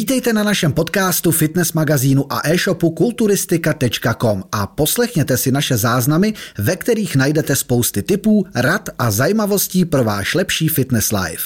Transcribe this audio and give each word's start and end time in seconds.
Vítejte 0.00 0.32
na 0.32 0.42
našem 0.42 0.72
podcastu, 0.72 1.30
fitness 1.32 1.72
magazínu 1.72 2.32
a 2.32 2.40
e-shopu 2.48 2.90
kulturistika.com 2.90 4.42
a 4.52 4.66
poslechněte 4.66 5.36
si 5.36 5.52
naše 5.52 5.76
záznamy, 5.76 6.34
ve 6.58 6.76
kterých 6.76 7.16
najdete 7.16 7.56
spousty 7.56 8.02
tipů, 8.02 8.46
rad 8.54 8.88
a 8.98 9.10
zajímavostí 9.10 9.84
pro 9.84 10.04
váš 10.04 10.34
lepší 10.34 10.68
fitness 10.68 11.12
life. 11.12 11.44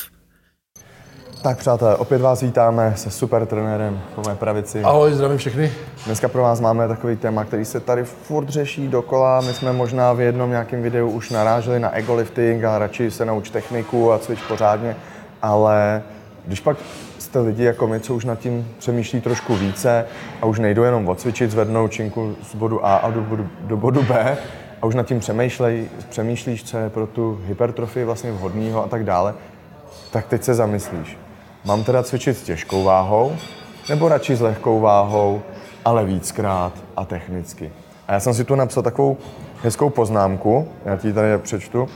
Tak 1.43 1.59
přátelé, 1.59 1.97
opět 1.97 2.21
vás 2.21 2.43
vítáme 2.43 2.93
se 2.97 3.11
super 3.11 3.47
trenérem 3.47 4.01
po 4.15 4.23
mé 4.29 4.37
pravici. 4.37 4.83
Ahoj, 4.83 5.13
zdravím 5.13 5.39
všechny. 5.39 5.73
Dneska 6.07 6.29
pro 6.29 6.43
vás 6.43 6.61
máme 6.61 6.89
takový 6.89 7.17
téma, 7.17 7.45
který 7.45 7.65
se 7.65 7.81
tady 7.81 8.05
furt 8.05 8.49
řeší 8.49 8.89
dokola. 8.89 9.41
My 9.41 9.55
jsme 9.55 9.73
možná 9.73 10.13
v 10.13 10.21
jednom 10.21 10.51
nějakém 10.51 10.83
videu 10.83 11.11
už 11.11 11.31
naráželi 11.31 11.81
na 11.81 11.97
ego 11.97 12.15
lifting 12.15 12.65
a 12.65 12.79
radši 12.79 13.11
se 13.11 13.25
nauč 13.25 13.51
techniku 13.51 14.13
a 14.13 14.19
cvič 14.19 14.39
pořádně, 14.49 14.97
ale 15.43 16.03
když 16.47 16.61
pak 16.61 16.77
jste 17.35 17.41
lidi 17.41 17.65
jako 17.65 17.87
my, 17.87 18.01
co 18.01 18.15
už 18.15 18.25
nad 18.25 18.39
tím 18.39 18.69
přemýšlí 18.79 19.21
trošku 19.21 19.57
více 19.57 20.07
a 20.43 20.47
už 20.47 20.59
nejdou 20.59 20.83
jenom 20.83 21.09
odcvičit, 21.09 21.51
zvednout 21.51 21.93
činku 21.93 22.35
z 22.43 22.55
bodu 22.55 22.87
A 22.87 22.97
a 22.97 23.11
do 23.11 23.21
bodu, 23.21 23.49
do 23.61 23.77
bodu 23.77 24.03
B 24.03 24.39
a 24.83 24.87
už 24.87 24.95
nad 24.95 25.07
tím 25.07 25.21
přemýšlej, 25.21 25.89
přemýšlíš, 26.09 26.65
co 26.65 26.79
je 26.79 26.91
pro 26.91 27.07
tu 27.07 27.41
hypertrofii 27.47 28.05
vlastně 28.05 28.33
vhodného 28.33 28.85
a 28.85 28.89
tak 28.89 29.05
dále, 29.05 29.35
tak 30.11 30.27
teď 30.27 30.43
se 30.43 30.55
zamyslíš. 30.55 31.19
Mám 31.65 31.85
teda 31.85 32.03
cvičit 32.03 32.39
s 32.39 32.43
těžkou 32.43 32.85
váhou, 32.85 33.37
nebo 33.89 34.09
radši 34.09 34.37
s 34.37 34.41
lehkou 34.41 34.81
váhou, 34.81 35.43
ale 35.85 36.05
víckrát 36.05 36.73
a 36.97 37.05
technicky. 37.05 37.73
A 38.09 38.13
já 38.13 38.21
jsem 38.21 38.35
si 38.35 38.45
tu 38.45 38.55
napsal 38.55 38.83
takovou 38.83 39.17
hezkou 39.63 39.91
poznámku, 39.91 40.69
já 40.85 40.97
ti 40.97 41.13
tady 41.13 41.39
přečtu, 41.39 41.89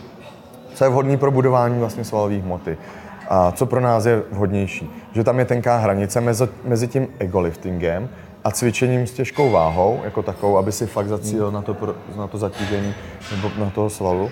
co 0.75 0.85
je 0.85 0.91
vhodný 0.91 1.17
pro 1.17 1.31
budování 1.31 1.79
vlastně 1.79 2.05
svalové 2.05 2.37
hmoty. 2.37 2.79
A 3.29 3.53
co 3.53 3.67
pro 3.67 3.81
nás 3.81 4.07
je 4.07 4.23
vhodnější? 4.31 4.91
Že 5.13 5.25
tam 5.25 5.39
je 5.39 5.45
tenká 5.45 5.77
hranice 5.77 6.21
mezi, 6.21 6.49
mezi 6.65 6.89
tím 6.89 7.09
egoliftingem 7.19 8.09
a 8.45 8.51
cvičením 8.51 9.07
s 9.07 9.13
těžkou 9.13 9.51
váhou, 9.51 10.01
jako 10.05 10.23
takovou, 10.23 10.59
aby 10.59 10.73
si 10.73 10.87
fakt 10.87 11.09
zacílil 11.09 11.51
na 11.51 11.63
to, 11.63 11.77
na 12.17 12.27
to 12.27 12.39
zatížení 12.39 12.95
nebo 13.37 13.51
na 13.59 13.71
toho 13.71 13.91
svalu. 13.91 14.31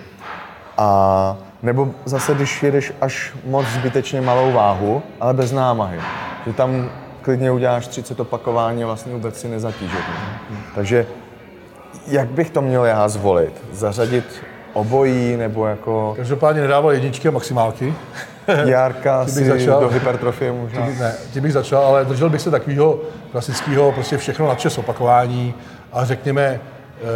A 0.79 1.37
nebo 1.63 1.89
zase, 2.05 2.35
když 2.35 2.63
jedeš 2.63 2.93
až 3.01 3.35
moc 3.45 3.67
zbytečně 3.67 4.21
malou 4.21 4.53
váhu, 4.53 5.03
ale 5.21 5.35
bez 5.35 5.53
námahy. 5.53 5.99
Že 6.47 6.53
tam 6.53 6.91
klidně 7.23 7.51
uděláš 7.51 7.87
30 7.87 8.21
opakování 8.21 8.85
a 8.85 8.87
vlastně 8.87 9.13
vůbec 9.13 9.41
si 9.41 9.49
nezatížit. 9.49 10.05
Takže 10.75 11.07
jak 12.07 12.29
bych 12.29 12.51
to 12.51 12.63
měl 12.63 12.85
já 12.85 13.09
zvolit? 13.09 13.65
Zařadit 13.73 14.25
obojí, 14.73 15.37
nebo 15.37 15.67
jako... 15.67 16.15
Každopádně 16.17 16.63
nedával 16.63 16.93
jedničky 16.93 17.29
a 17.29 17.31
maximálky. 17.31 17.95
Járka 18.65 19.27
si 19.27 19.45
začal, 19.45 19.81
do 19.81 19.89
hypertrofie 19.89 20.53
možná. 20.53 20.87
Tím, 20.87 20.99
ne, 20.99 21.15
tím 21.33 21.43
bych 21.43 21.53
začal, 21.53 21.85
ale 21.85 22.05
držel 22.05 22.31
bych 22.31 22.41
se 22.41 22.51
takového 22.51 23.01
klasického, 23.33 23.93
prostě 23.93 24.17
všechno 24.17 24.49
na 24.49 24.55
čas 24.55 24.79
opakování 24.79 25.55
a 25.93 26.05
řekněme 26.05 26.61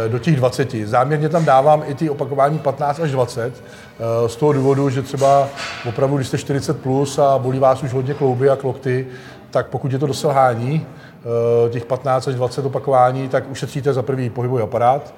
eh, 0.05 0.09
do 0.09 0.19
těch 0.19 0.35
20. 0.35 0.71
Záměrně 0.85 1.29
tam 1.29 1.45
dávám 1.45 1.83
i 1.87 1.95
ty 1.95 2.09
opakování 2.09 2.59
15 2.59 2.99
až 2.99 3.11
20, 3.11 3.53
eh, 3.53 4.29
z 4.29 4.35
toho 4.35 4.53
důvodu, 4.53 4.89
že 4.89 5.01
třeba 5.01 5.47
opravdu, 5.89 6.15
když 6.15 6.27
jste 6.27 6.37
40 6.37 6.81
plus 6.81 7.19
a 7.19 7.37
bolí 7.37 7.59
vás 7.59 7.83
už 7.83 7.93
hodně 7.93 8.13
klouby 8.13 8.49
a 8.49 8.55
klokty, 8.55 9.07
tak 9.51 9.67
pokud 9.67 9.91
je 9.91 9.99
to 9.99 10.07
doselhání, 10.07 10.85
eh, 11.65 11.69
těch 11.69 11.85
15 11.85 12.27
až 12.27 12.35
20 12.35 12.65
opakování, 12.65 13.29
tak 13.29 13.51
ušetříte 13.51 13.93
za 13.93 14.01
prvý 14.01 14.29
pohybový 14.29 14.63
aparát 14.63 15.13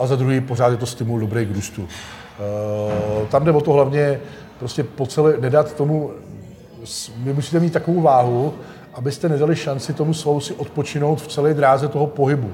a 0.00 0.06
za 0.06 0.16
druhý 0.16 0.40
pořád 0.40 0.68
je 0.68 0.76
to 0.76 0.86
stimul 0.86 1.20
dobrý 1.20 1.46
k 1.46 1.54
růstu. 1.54 1.88
Tam 3.28 3.44
jde 3.44 3.52
o 3.52 3.60
to 3.60 3.72
hlavně 3.72 4.20
prostě 4.60 4.84
po 4.84 5.06
celé, 5.06 5.34
nedat 5.40 5.74
tomu, 5.74 6.10
vy 7.16 7.32
musíte 7.32 7.60
mít 7.60 7.72
takovou 7.72 8.00
váhu, 8.00 8.54
abyste 8.94 9.28
nedali 9.28 9.56
šanci 9.56 9.92
tomu 9.92 10.14
svalu 10.14 10.40
si 10.40 10.54
odpočinout 10.54 11.22
v 11.22 11.28
celé 11.28 11.54
dráze 11.54 11.88
toho 11.88 12.06
pohybu. 12.06 12.50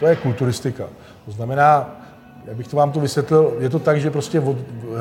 To 0.00 0.06
je 0.06 0.16
kulturistika. 0.16 0.84
To 1.24 1.30
znamená, 1.32 1.96
já 2.46 2.54
bych 2.54 2.68
to 2.68 2.76
vám 2.76 2.92
to 2.92 3.00
vysvětlil, 3.00 3.52
je 3.58 3.70
to 3.70 3.78
tak, 3.78 4.00
že 4.00 4.10
prostě 4.10 4.40
od, 4.40 4.56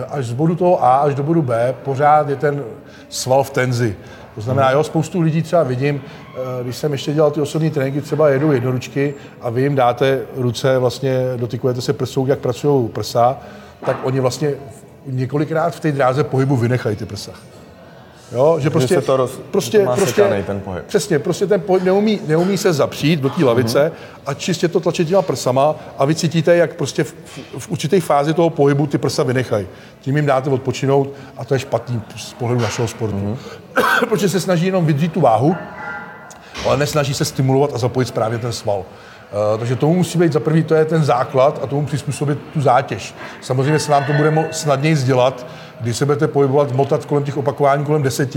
až 0.10 0.26
z 0.26 0.34
bodu 0.34 0.56
toho 0.56 0.84
A 0.84 0.98
až 0.98 1.16
do 1.16 1.24
bodu 1.24 1.42
B 1.42 1.76
pořád 1.84 2.30
je 2.30 2.36
ten 2.36 2.64
sval 3.10 3.44
v 3.44 3.50
tenzi. 3.50 3.96
To 4.36 4.42
znamená, 4.42 4.72
jo, 4.72 4.84
spoustu 4.84 5.22
lidí 5.22 5.42
třeba 5.42 5.64
vidím, 5.64 6.02
eh, 6.02 6.64
když 6.64 6.76
jsem 6.76 6.92
ještě 6.92 7.14
dělal 7.14 7.32
ty 7.32 7.42
osobní 7.42 7.70
tréninky, 7.70 8.02
třeba 8.02 8.30
jedou 8.30 8.52
jednoručky 8.52 9.14
a 9.42 9.50
vy 9.50 9.62
jim 9.62 9.76
dáte 9.76 10.22
ruce, 10.36 10.78
vlastně 10.78 11.24
dotykujete 11.36 11.82
se 11.82 11.94
prsou, 11.94 12.28
jak 12.28 12.40
pracují 12.40 12.90
prsa, 12.90 13.38
tak 13.86 13.98
oni 14.04 14.20
vlastně 14.20 14.54
několikrát 15.08 15.76
v 15.76 15.80
té 15.80 15.92
dráze 15.92 16.24
pohybu 16.24 16.56
vynechají 16.56 16.96
ty 16.96 17.06
prsa. 17.06 17.32
Jo, 18.32 18.58
že 18.60 18.70
prostě, 18.70 18.96
že 18.96 19.02
se 19.02 19.06
to 19.06 19.18
roz, 19.18 19.40
prostě, 19.52 19.84
má 19.84 19.96
prostě 19.96 20.44
ten 20.48 20.60
pohyb. 20.60 20.86
Přesně, 20.86 21.20
prostě 21.20 21.48
ten 21.48 21.62
pohyb 21.62 21.84
neumí, 21.84 22.20
neumí 22.28 22.58
se 22.58 22.74
zapřít 22.74 23.20
do 23.20 23.30
té 23.30 23.46
lavice 23.46 23.80
mm-hmm. 23.80 24.22
a 24.26 24.34
čistě 24.34 24.68
to 24.68 24.80
tlačí 24.80 25.06
těma 25.06 25.22
prsama 25.22 25.76
a 25.98 26.06
vy 26.06 26.16
cítíte, 26.16 26.56
jak 26.56 26.76
prostě 26.76 27.04
v, 27.04 27.16
v 27.58 27.70
určité 27.70 28.02
fázi 28.02 28.34
toho 28.34 28.50
pohybu 28.50 28.88
ty 28.88 28.98
prsa 28.98 29.24
vynechají. 29.24 29.68
Tím 30.02 30.16
jim 30.16 30.26
dáte 30.26 30.50
odpočinout 30.50 31.14
a 31.38 31.46
to 31.46 31.54
je 31.54 31.60
špatný 31.60 32.02
z 32.18 32.34
pohledu 32.34 32.62
našeho 32.62 32.88
sportu. 32.88 33.18
Mm-hmm. 33.18 34.06
Protože 34.10 34.30
se 34.30 34.40
snaží 34.40 34.66
jenom 34.66 34.86
vydřít 34.86 35.14
tu 35.14 35.22
váhu, 35.22 35.56
ale 36.66 36.78
nesnaží 36.78 37.14
se 37.14 37.26
stimulovat 37.26 37.72
a 37.74 37.78
zapojit 37.78 38.06
správně 38.06 38.38
ten 38.38 38.54
sval. 38.54 38.86
Uh, 39.32 39.60
takže 39.60 39.76
tomu 39.76 39.94
musí 39.94 40.20
být 40.20 40.34
za 40.34 40.40
první, 40.40 40.64
to 40.64 40.76
je 40.76 40.86
ten 40.86 41.04
základ 41.04 41.60
a 41.64 41.68
tomu 41.68 41.86
přizpůsobit 41.86 42.40
tu 42.54 42.62
zátěž. 42.62 43.16
Samozřejmě 43.42 43.80
se 43.80 43.92
vám 43.92 44.04
to 44.04 44.14
bude 44.14 44.48
snadněji 44.52 44.96
sdělat, 44.96 45.48
když 45.82 45.98
se 45.98 46.06
budete 46.06 46.28
pohybovat, 46.28 46.72
motat 46.72 47.06
kolem 47.06 47.24
těch 47.24 47.38
opakování 47.38 47.86
kolem 47.86 48.04
10 48.04 48.36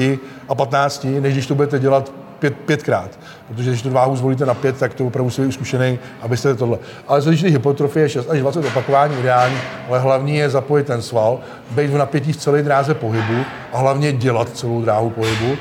a 0.48 0.54
15, 0.54 1.06
než 1.20 1.32
když 1.32 1.46
to 1.46 1.54
budete 1.54 1.78
dělat 1.78 2.12
pět, 2.40 2.54
pětkrát. 2.56 3.18
Protože 3.48 3.70
když 3.70 3.82
tu 3.82 3.90
váhu 3.90 4.16
zvolíte 4.16 4.46
na 4.46 4.54
pět, 4.54 4.78
tak 4.78 4.94
to 4.94 5.06
opravdu 5.06 5.24
musí 5.24 5.42
být 5.42 5.52
zkušený, 5.52 5.98
abyste 6.22 6.54
tohle. 6.54 6.78
Ale 7.08 7.20
z 7.20 7.42
hypotrofie 7.42 8.08
6 8.08 8.30
až 8.30 8.40
20 8.40 8.64
opakování 8.64 9.20
ideální, 9.20 9.56
ale 9.88 9.98
hlavní 9.98 10.36
je 10.36 10.50
zapojit 10.50 10.86
ten 10.86 11.02
sval, 11.02 11.40
být 11.70 11.90
v 11.90 11.98
napětí 11.98 12.32
v 12.32 12.36
celé 12.36 12.62
dráze 12.62 12.94
pohybu 12.94 13.44
a 13.72 13.78
hlavně 13.78 14.12
dělat 14.12 14.56
celou 14.56 14.82
dráhu 14.82 15.10
pohybu 15.10 15.56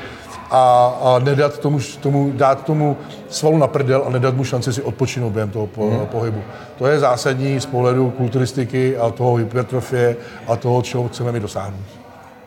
a, 0.50 0.94
a 1.02 1.18
nedat 1.18 1.58
tomu, 1.58 1.78
tomu, 2.00 2.32
dát 2.34 2.64
tomu 2.64 2.96
svalu 3.28 3.58
na 3.58 3.66
prdel 3.66 4.02
a 4.06 4.10
nedat 4.10 4.34
mu 4.34 4.44
šanci 4.44 4.72
si 4.72 4.82
odpočinout 4.82 5.32
během 5.32 5.50
toho 5.50 5.66
po, 5.66 5.90
hmm. 5.90 6.06
pohybu. 6.06 6.42
To 6.78 6.86
je 6.86 6.98
zásadní 6.98 7.60
z 7.60 7.66
pohledu 7.66 8.10
kulturistiky 8.10 8.96
a 8.96 9.10
toho 9.10 9.34
hypertrofie 9.34 10.16
a 10.46 10.56
toho, 10.56 10.82
čeho 10.82 11.08
chceme 11.08 11.32
mi 11.32 11.40
dosáhnout. 11.40 11.84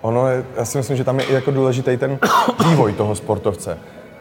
Ono 0.01 0.27
je, 0.27 0.45
já 0.55 0.65
si 0.65 0.77
myslím, 0.77 0.97
že 0.97 1.03
tam 1.03 1.19
je 1.19 1.25
jako 1.29 1.51
důležitý 1.51 1.97
ten 1.97 2.19
vývoj 2.67 2.93
toho 2.93 3.15
sportovce. 3.15 3.77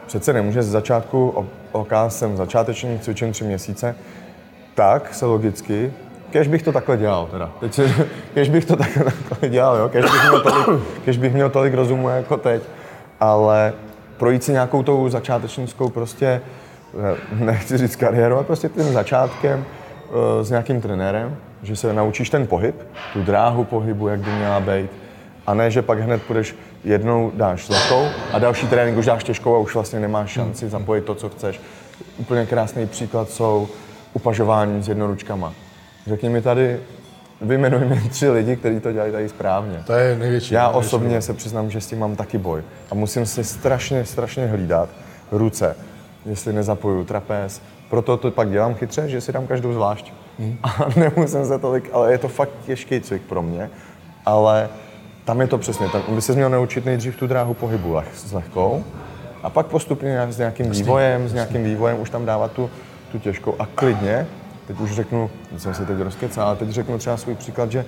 Přece 0.07 0.33
nemůže 0.33 0.63
z 0.63 0.69
začátku, 0.69 1.45
OK, 1.71 1.91
jsem 2.07 2.37
začátečník, 2.37 3.01
cvičím 3.01 3.31
tři 3.31 3.43
měsíce, 3.43 3.95
tak 4.75 5.13
se 5.13 5.25
logicky, 5.25 5.93
kež 6.29 6.47
bych 6.47 6.63
to 6.63 6.71
takhle 6.71 6.97
dělal 6.97 7.27
teda. 7.31 7.51
Teď 7.59 7.79
kež 8.33 8.49
bych 8.49 8.65
to 8.65 8.75
takhle, 8.75 9.11
takhle 9.29 9.49
dělal, 9.49 9.77
jo? 9.77 9.89
Kež 9.89 10.03
bych, 10.03 10.21
měl 10.21 10.41
tolik, 10.41 10.83
kež 11.05 11.17
bych 11.17 11.33
měl 11.33 11.49
tolik 11.49 11.73
rozumu 11.73 12.09
jako 12.09 12.37
teď 12.37 12.63
ale 13.23 13.73
projít 14.17 14.43
si 14.43 14.51
nějakou 14.51 14.83
tou 14.83 15.09
začátečnickou 15.09 15.89
prostě, 15.89 16.41
eh, 16.93 17.45
nechci 17.45 17.77
říct 17.77 17.95
kariéru, 17.95 18.35
ale 18.35 18.43
prostě 18.43 18.69
tím 18.69 18.93
začátkem 18.93 19.65
eh, 19.65 20.43
s 20.43 20.49
nějakým 20.49 20.81
trenérem, 20.81 21.37
že 21.63 21.75
se 21.75 21.93
naučíš 21.93 22.29
ten 22.29 22.47
pohyb, 22.47 22.75
tu 23.13 23.23
dráhu 23.23 23.63
pohybu, 23.63 24.07
jak 24.07 24.19
by 24.19 24.31
měla 24.31 24.59
být, 24.59 24.89
a 25.47 25.53
ne, 25.53 25.71
že 25.71 25.81
pak 25.81 25.99
hned 25.99 26.23
půjdeš 26.23 26.55
jednou 26.83 27.31
dáš 27.35 27.67
zlatou 27.67 28.07
a 28.33 28.39
další 28.39 28.67
trénink 28.67 28.97
už 28.97 29.05
dáš 29.05 29.23
těžkou 29.23 29.55
a 29.55 29.59
už 29.59 29.73
vlastně 29.73 29.99
nemáš 29.99 30.29
šanci 30.29 30.69
zapojit 30.69 31.05
to, 31.05 31.15
co 31.15 31.29
chceš. 31.29 31.61
Úplně 32.17 32.45
krásný 32.45 32.87
příklad 32.87 33.29
jsou 33.29 33.67
upažování 34.13 34.83
s 34.83 34.87
jednoručkama. 34.87 35.53
Řekni 36.07 36.29
mi 36.29 36.41
tady 36.41 36.79
vyjmenuj 37.43 37.85
mi 37.85 38.01
tři 38.09 38.29
lidi, 38.29 38.55
kteří 38.55 38.79
to 38.79 38.91
dělají 38.91 39.11
tady 39.11 39.29
správně. 39.29 39.83
To 39.87 39.93
je 39.93 40.15
největší. 40.17 40.53
Já 40.53 40.63
největší 40.67 40.87
osobně 40.87 41.21
se 41.21 41.33
přiznám, 41.33 41.69
že 41.69 41.81
s 41.81 41.87
tím 41.87 41.99
mám 41.99 42.15
taky 42.15 42.37
boj. 42.37 42.63
A 42.91 42.95
musím 42.95 43.25
si 43.25 43.43
strašně, 43.43 44.05
strašně 44.05 44.47
hlídat 44.47 44.89
ruce, 45.31 45.75
jestli 46.25 46.53
nezapoju 46.53 47.03
trapez. 47.03 47.61
Proto 47.89 48.17
to 48.17 48.31
pak 48.31 48.49
dělám 48.49 48.75
chytře, 48.75 49.09
že 49.09 49.21
si 49.21 49.31
dám 49.31 49.47
každou 49.47 49.73
zvlášť. 49.73 50.13
Hmm. 50.39 50.57
A 50.63 50.87
nemusím 50.95 51.45
se 51.45 51.59
tolik, 51.59 51.89
ale 51.93 52.11
je 52.11 52.17
to 52.17 52.27
fakt 52.27 52.51
těžký 52.65 53.01
cvik 53.01 53.21
pro 53.21 53.41
mě. 53.41 53.69
Ale 54.25 54.69
tam 55.25 55.41
je 55.41 55.47
to 55.47 55.57
přesně, 55.57 55.89
tam 55.89 56.01
by 56.09 56.21
se 56.21 56.33
měl 56.33 56.49
naučit 56.49 56.85
nejdřív 56.85 57.15
tu 57.15 57.27
dráhu 57.27 57.53
pohybu 57.53 57.93
leh, 57.93 58.07
s 58.15 58.33
lehkou 58.33 58.83
a 59.43 59.49
pak 59.49 59.65
postupně 59.65 60.21
s 60.29 60.37
nějakým 60.37 60.69
vývojem, 60.69 61.29
s 61.29 61.33
nějakým 61.33 61.63
vývojem 61.63 61.99
už 61.99 62.09
tam 62.09 62.25
dávat 62.25 62.51
tu, 62.51 62.69
tu 63.11 63.19
těžkou 63.19 63.55
a 63.59 63.65
klidně 63.65 64.27
teď 64.67 64.79
už 64.79 64.91
řeknu, 64.91 65.29
jsem 65.57 65.73
se 65.73 65.85
teď 65.85 65.97
rozkecal, 65.97 66.47
ale 66.47 66.55
teď 66.55 66.69
řeknu 66.69 66.97
třeba 66.97 67.17
svůj 67.17 67.35
příklad, 67.35 67.71
že 67.71 67.85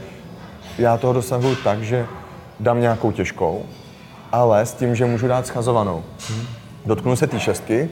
já 0.78 0.98
toho 0.98 1.14
dosahuju 1.14 1.56
tak, 1.56 1.84
že 1.84 2.06
dám 2.60 2.82
nějakou 2.82 3.12
těžkou, 3.12 3.66
ale 4.32 4.66
s 4.66 4.74
tím, 4.74 4.96
že 4.96 5.06
můžu 5.06 5.28
dát 5.28 5.48
schazovanou. 5.48 6.04
Dotknu 6.86 7.16
se 7.16 7.28
té 7.28 7.40
šestky 7.40 7.90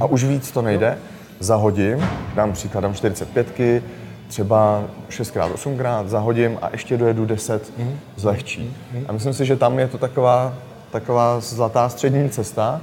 a 0.00 0.06
už 0.06 0.24
víc 0.24 0.50
to 0.50 0.62
nejde, 0.62 0.98
zahodím, 1.40 2.08
dám 2.34 2.52
příklad, 2.52 2.80
dám 2.80 2.94
45 2.94 3.82
třeba 4.28 4.84
6x, 5.10 5.52
8x, 5.52 6.06
zahodím 6.06 6.58
a 6.62 6.68
ještě 6.72 6.96
dojedu 6.96 7.26
10 7.26 7.72
zlehčí. 8.16 8.76
A 9.08 9.12
myslím 9.12 9.32
si, 9.32 9.46
že 9.46 9.56
tam 9.56 9.78
je 9.78 9.88
to 9.88 9.98
taková, 9.98 10.54
taková 10.90 11.40
zlatá 11.40 11.88
střední 11.88 12.30
cesta, 12.30 12.80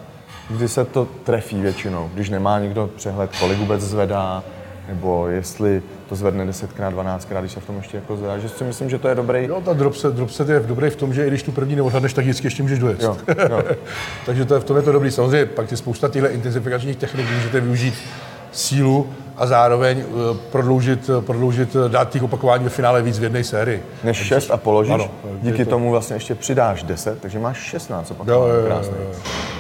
kdy 0.50 0.68
se 0.68 0.86
to 0.86 1.06
trefí 1.06 1.62
většinou, 1.62 2.10
když 2.14 2.30
nemá 2.30 2.60
nikdo 2.60 2.90
přehled, 2.96 3.32
kolik 3.40 3.60
vůbec 3.60 3.82
zvedá, 3.82 4.44
nebo 4.90 5.28
jestli 5.28 5.82
to 6.10 6.16
zvedne 6.16 6.46
10krát, 6.46 6.94
12krát, 6.94 7.40
když 7.40 7.52
se 7.52 7.60
v 7.60 7.66
tom 7.66 7.78
ještě 7.78 7.98
jako 7.98 8.18
zvedá, 8.18 8.38
že 8.38 8.50
si 8.50 8.64
myslím, 8.64 8.90
že 8.90 8.98
to 9.00 9.08
je 9.08 9.16
dobrý. 9.16 9.46
Jo, 9.46 9.62
ta 9.66 9.74
drop 9.74 9.96
set, 9.96 10.14
drop 10.14 10.30
set 10.30 10.50
je 10.50 10.60
dobrý 10.60 10.90
v 10.90 10.96
tom, 10.96 11.14
že 11.14 11.26
i 11.26 11.28
když 11.28 11.44
tu 11.44 11.52
první 11.52 11.76
neodhadneš, 11.76 12.14
tak 12.14 12.26
vždycky 12.26 12.48
ještě 12.48 12.64
můžeš 12.64 12.80
dojet. 12.80 13.02
Jo, 13.04 13.18
jo. 13.50 13.64
Takže 14.26 14.46
to 14.46 14.54
je, 14.54 14.60
v 14.60 14.64
tom 14.64 14.78
je 14.78 14.84
to 14.84 14.92
dobrý. 14.92 15.12
Samozřejmě 15.12 15.46
pak 15.46 15.72
je 15.72 15.78
spousta 15.78 16.08
těchto 16.10 16.30
intenzifikačních 16.30 16.96
technik, 16.98 17.26
můžete 17.36 17.60
využít 17.62 17.94
sílu 18.52 19.08
a 19.38 19.48
zároveň 19.48 20.00
eh, 20.00 20.38
prodloužit, 20.52 21.10
eh, 21.18 21.22
prodloužit, 21.22 21.76
eh, 21.86 21.90
dát 21.90 22.10
těch 22.10 22.24
opakování 22.24 22.64
ve 22.64 22.70
finále 22.70 23.02
víc 23.02 23.20
v 23.20 23.24
jedné 23.24 23.44
sérii. 23.44 23.84
Než 24.04 24.18
6 24.18 24.52
a 24.52 24.58
položíš, 24.58 24.94
Ano, 24.94 25.10
díky 25.42 25.66
to- 25.66 25.70
tomu 25.72 25.92
vlastně 25.92 26.16
ještě 26.16 26.36
přidáš 26.36 26.84
10, 26.84 27.22
takže 27.22 27.40
máš 27.40 27.58
16 27.58 28.10
Jo, 28.10 28.16
opakování. 28.16 28.54
jo, 28.54 28.60
jo, 28.60 28.66
Krásný. 28.66 28.94
jo. 29.00 29.20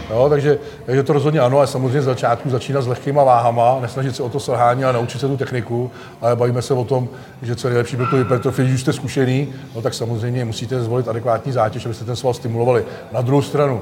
Jo 0.09 0.29
takže, 0.29 0.59
takže 0.85 1.03
to 1.03 1.13
rozhodně 1.13 1.39
ano, 1.39 1.57
ale 1.57 1.67
samozřejmě 1.67 2.01
z 2.01 2.06
začátku 2.06 2.50
začínat 2.50 2.81
s 2.81 2.88
lehkýma 2.88 3.23
váhama, 3.23 3.77
nesnažit 3.81 4.15
se 4.15 4.23
o 4.23 4.29
to 4.29 4.39
selhání 4.39 4.85
a 4.85 4.91
naučit 4.91 5.21
se 5.21 5.27
tu 5.27 5.38
techniku, 5.38 5.91
ale 6.21 6.35
bavíme 6.35 6.61
se 6.61 6.73
o 6.73 6.83
tom, 6.83 7.09
že 7.41 7.56
co 7.56 7.67
je 7.67 7.69
nejlepší 7.69 7.95
pro 7.95 8.06
tu 8.06 8.15
hypertrofii, 8.15 8.67
když 8.67 8.81
jste 8.81 8.94
zkušený, 8.94 9.47
no 9.75 9.81
tak 9.81 9.94
samozřejmě 9.94 10.45
musíte 10.45 10.81
zvolit 10.81 11.07
adekvátní 11.07 11.51
zátěž, 11.51 11.85
abyste 11.85 12.06
ten 12.06 12.15
sval 12.15 12.33
stimulovali. 12.33 12.85
Na 13.11 13.21
druhou 13.21 13.41
stranu, 13.41 13.81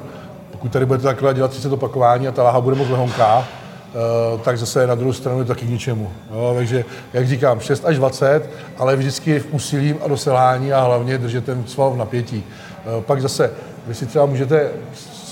pokud 0.52 0.72
tady 0.72 0.86
budete 0.86 1.04
takhle 1.04 1.34
dělat 1.34 1.52
30 1.52 1.72
opakování 1.72 2.28
a 2.28 2.32
ta 2.32 2.44
váha 2.44 2.62
bude 2.62 2.76
moc 2.76 2.90
lehonká, 2.90 3.48
eh, 3.48 4.38
tak 4.44 4.58
zase 4.58 4.88
na 4.88 4.96
druhou 4.96 5.14
stranu 5.14 5.40
je 5.40 5.46
taky 5.46 5.66
k 5.66 5.70
ničemu. 5.70 6.12
Jo, 6.32 6.54
takže, 6.56 6.86
jak 7.14 7.28
říkám, 7.28 7.60
6 7.60 7.86
až 7.86 7.98
20, 7.98 8.50
ale 8.78 8.96
vždycky 8.96 9.40
v 9.40 9.48
úsilím 9.52 9.98
a 10.06 10.08
doselhání 10.08 10.74
a 10.74 10.82
hlavně 10.82 11.18
držet 11.18 11.46
ten 11.46 11.64
sval 11.68 11.92
v 11.92 11.98
napětí. 11.98 12.44
Eh, 12.44 13.02
Pak 13.02 13.22
zase, 13.22 13.52
vy 13.88 13.94
si 13.94 14.06
třeba 14.06 14.26
můžete 14.26 14.70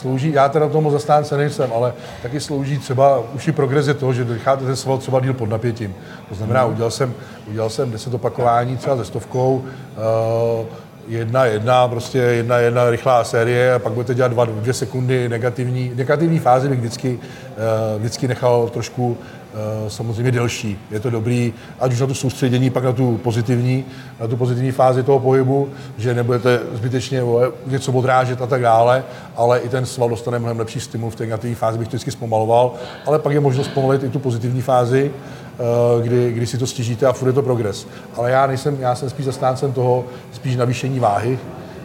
slouží, 0.05 0.31
já 0.31 0.49
teda 0.49 0.69
tomu 0.69 0.91
zastánce 0.91 1.37
nejsem, 1.37 1.69
ale 1.75 1.93
taky 2.21 2.39
slouží 2.39 2.77
třeba 2.77 3.23
už 3.33 3.47
i 3.47 3.51
progres 3.51 3.87
je 3.87 3.93
toho, 3.93 4.13
že 4.13 4.25
necháte 4.25 4.65
ten 4.65 4.75
sval 4.75 4.97
třeba 4.97 5.19
díl 5.19 5.33
pod 5.33 5.49
napětím. 5.49 5.95
To 6.29 6.35
znamená, 6.35 6.65
udělal 6.65 6.91
jsem, 6.91 7.13
udělal 7.49 7.69
jsem 7.69 7.91
10 7.91 8.13
opakování 8.13 8.77
třeba 8.77 8.97
se 8.97 9.05
stovkou, 9.05 9.63
uh, 9.65 10.65
jedna, 11.07 11.45
jedna, 11.45 11.87
prostě 11.87 12.17
jedna, 12.17 12.57
jedna 12.57 12.89
rychlá 12.89 13.23
série 13.23 13.73
a 13.73 13.79
pak 13.79 13.93
budete 13.93 14.13
dělat 14.13 14.31
dva, 14.31 14.45
dvě 14.45 14.73
sekundy 14.73 15.29
negativní. 15.29 15.91
Negativní 15.95 16.39
fázi 16.39 16.69
bych 16.69 16.79
vždycky, 16.79 17.19
uh, 17.19 17.99
vždycky 17.99 18.27
nechal 18.27 18.69
trošku 18.69 19.17
samozřejmě 19.87 20.31
delší. 20.31 20.79
Je 20.91 20.99
to 20.99 21.09
dobrý, 21.09 21.53
ať 21.79 21.93
už 21.93 21.99
na 21.99 22.07
to 22.07 22.15
soustředění, 22.15 22.69
pak 22.69 22.83
na 22.83 22.91
tu 22.91 23.17
pozitivní, 23.17 23.85
na 24.19 24.27
tu 24.27 24.37
pozitivní 24.37 24.71
fázi 24.71 25.03
toho 25.03 25.19
pohybu, 25.19 25.69
že 25.97 26.13
nebudete 26.13 26.59
zbytečně 26.73 27.21
něco 27.67 27.91
odrážet 27.91 28.41
a 28.41 28.47
tak 28.47 28.61
dále, 28.61 29.03
ale 29.35 29.59
i 29.59 29.69
ten 29.69 29.85
sval 29.85 30.09
dostane 30.09 30.39
mnohem 30.39 30.59
lepší 30.59 30.79
stimul 30.79 31.09
v 31.09 31.15
té 31.15 31.23
negativní 31.23 31.55
fázi, 31.55 31.77
bych 31.77 31.87
to 31.87 31.91
vždycky 31.91 32.11
zpomaloval, 32.11 32.73
ale 33.05 33.19
pak 33.19 33.33
je 33.33 33.39
možnost 33.39 33.65
zpomalit 33.65 34.03
i 34.03 34.09
tu 34.09 34.19
pozitivní 34.19 34.61
fázi, 34.61 35.11
eh, 35.11 36.03
kdy, 36.03 36.31
kdy 36.31 36.47
si 36.47 36.57
to 36.57 36.67
stěžíte 36.67 37.05
a 37.05 37.13
furt 37.13 37.27
je 37.27 37.33
to 37.33 37.41
progres. 37.41 37.87
Ale 38.15 38.31
já 38.31 38.47
nejsem, 38.47 38.77
já 38.79 38.95
jsem 38.95 39.09
spíš 39.09 39.25
zastáncem 39.25 39.73
toho, 39.73 40.05
spíš 40.31 40.55
navýšení 40.55 40.99
váhy, 40.99 41.39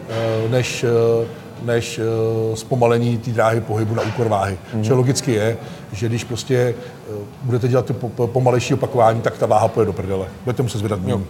eh, 0.09 0.49
než, 0.49 0.83
eh, 0.83 1.27
než 1.61 1.99
eh, 1.99 2.55
zpomalení 2.55 3.17
té 3.17 3.31
dráhy 3.31 3.61
pohybu 3.61 3.95
na 3.95 4.01
úkor 4.01 4.27
váhy. 4.27 4.57
Mm-hmm. 4.75 4.81
Že 4.81 4.93
logicky 4.93 5.31
je, 5.31 5.57
že 5.93 6.09
když 6.09 6.23
prostě 6.23 6.55
eh, 7.09 7.13
budete 7.43 7.67
dělat 7.67 7.85
ty 7.85 7.93
po- 7.93 8.09
po- 8.09 8.27
pomalejší 8.27 8.73
opakování, 8.73 9.21
tak 9.21 9.37
ta 9.37 9.45
váha 9.45 9.67
půjde 9.67 9.85
do 9.85 9.93
prdele. 9.93 10.27
Budete 10.43 10.63
muset 10.63 10.77
zvedat 10.77 10.99
méně. 11.01 11.23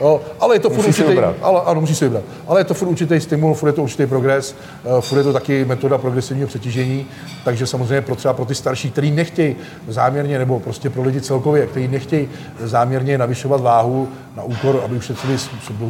Jo, 0.00 0.20
ale 0.40 0.54
je 0.54 0.58
to 0.60 0.70
furt 0.70 0.86
určitý, 0.86 1.18
ale, 1.42 1.60
ano, 1.64 1.80
musí 1.80 1.94
si 1.94 2.04
vybrat. 2.04 2.24
Ale 2.46 2.60
je 2.60 2.64
to 2.64 2.74
furt 2.74 2.88
určitý 2.88 3.20
stimul, 3.20 3.54
furt 3.54 3.68
je 3.68 3.72
to 3.72 3.82
určitý 3.82 4.06
progres, 4.06 4.56
eh, 4.84 5.00
furt 5.00 5.18
je 5.18 5.24
to 5.24 5.32
taky 5.32 5.64
metoda 5.64 5.98
progresivního 5.98 6.48
přetížení, 6.48 7.06
takže 7.44 7.66
samozřejmě 7.66 8.00
pro 8.00 8.16
třeba 8.16 8.34
pro 8.34 8.44
ty 8.44 8.54
starší, 8.54 8.90
kteří 8.90 9.10
nechtějí 9.10 9.56
záměrně, 9.88 10.38
nebo 10.38 10.60
prostě 10.60 10.90
pro 10.90 11.02
lidi 11.02 11.20
celkově, 11.20 11.66
kteří 11.66 11.88
nechtějí 11.88 12.28
záměrně 12.60 13.18
navyšovat 13.18 13.60
váhu 13.60 14.08
na 14.36 14.42
úkor, 14.42 14.80
aby 14.84 14.96
ušetřili, 14.96 15.36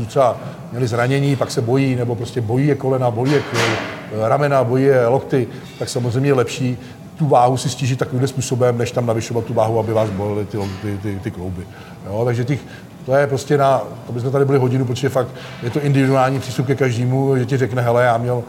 třeba 0.06 0.36
měli 0.70 0.86
zranění, 0.86 1.36
pak 1.36 1.50
se 1.50 1.60
bojí, 1.60 1.96
nebo 1.96 2.14
prostě 2.14 2.40
bojí 2.40 2.66
je 2.66 2.74
kolena, 2.74 3.10
bojí 3.10 3.32
je 3.32 3.42
eh, 3.52 4.28
ramena, 4.28 4.64
bojí 4.64 4.84
je 4.84 5.06
lokty, 5.06 5.48
tak 5.78 5.88
samozřejmě 5.88 6.30
je 6.30 6.34
lepší 6.34 6.78
tu 7.18 7.26
váhu 7.26 7.56
si 7.56 7.70
stížit 7.70 7.98
takovým 7.98 8.26
způsobem, 8.26 8.78
než 8.78 8.90
tam 8.90 9.06
navyšovat 9.06 9.44
tu 9.44 9.54
váhu, 9.54 9.78
aby 9.78 9.92
vás 9.92 10.10
bolely 10.10 10.44
ty, 10.44 10.58
ty, 10.82 10.98
ty, 11.02 11.20
ty 11.22 11.30
klouby. 11.30 11.66
Jo, 12.06 12.22
takže 12.24 12.44
těch, 12.44 12.60
to 13.06 13.14
je 13.14 13.26
prostě 13.26 13.58
na, 13.58 13.82
to 14.06 14.12
bychom 14.12 14.32
tady 14.32 14.44
byli 14.44 14.58
hodinu, 14.58 14.84
protože 14.84 15.08
fakt 15.08 15.28
je 15.62 15.70
to 15.70 15.80
individuální 15.80 16.40
přístup 16.40 16.66
ke 16.66 16.74
každému, 16.74 17.36
že 17.36 17.46
ti 17.46 17.56
řekne, 17.56 17.82
hele, 17.82 18.04
já 18.04 18.18
měl 18.18 18.44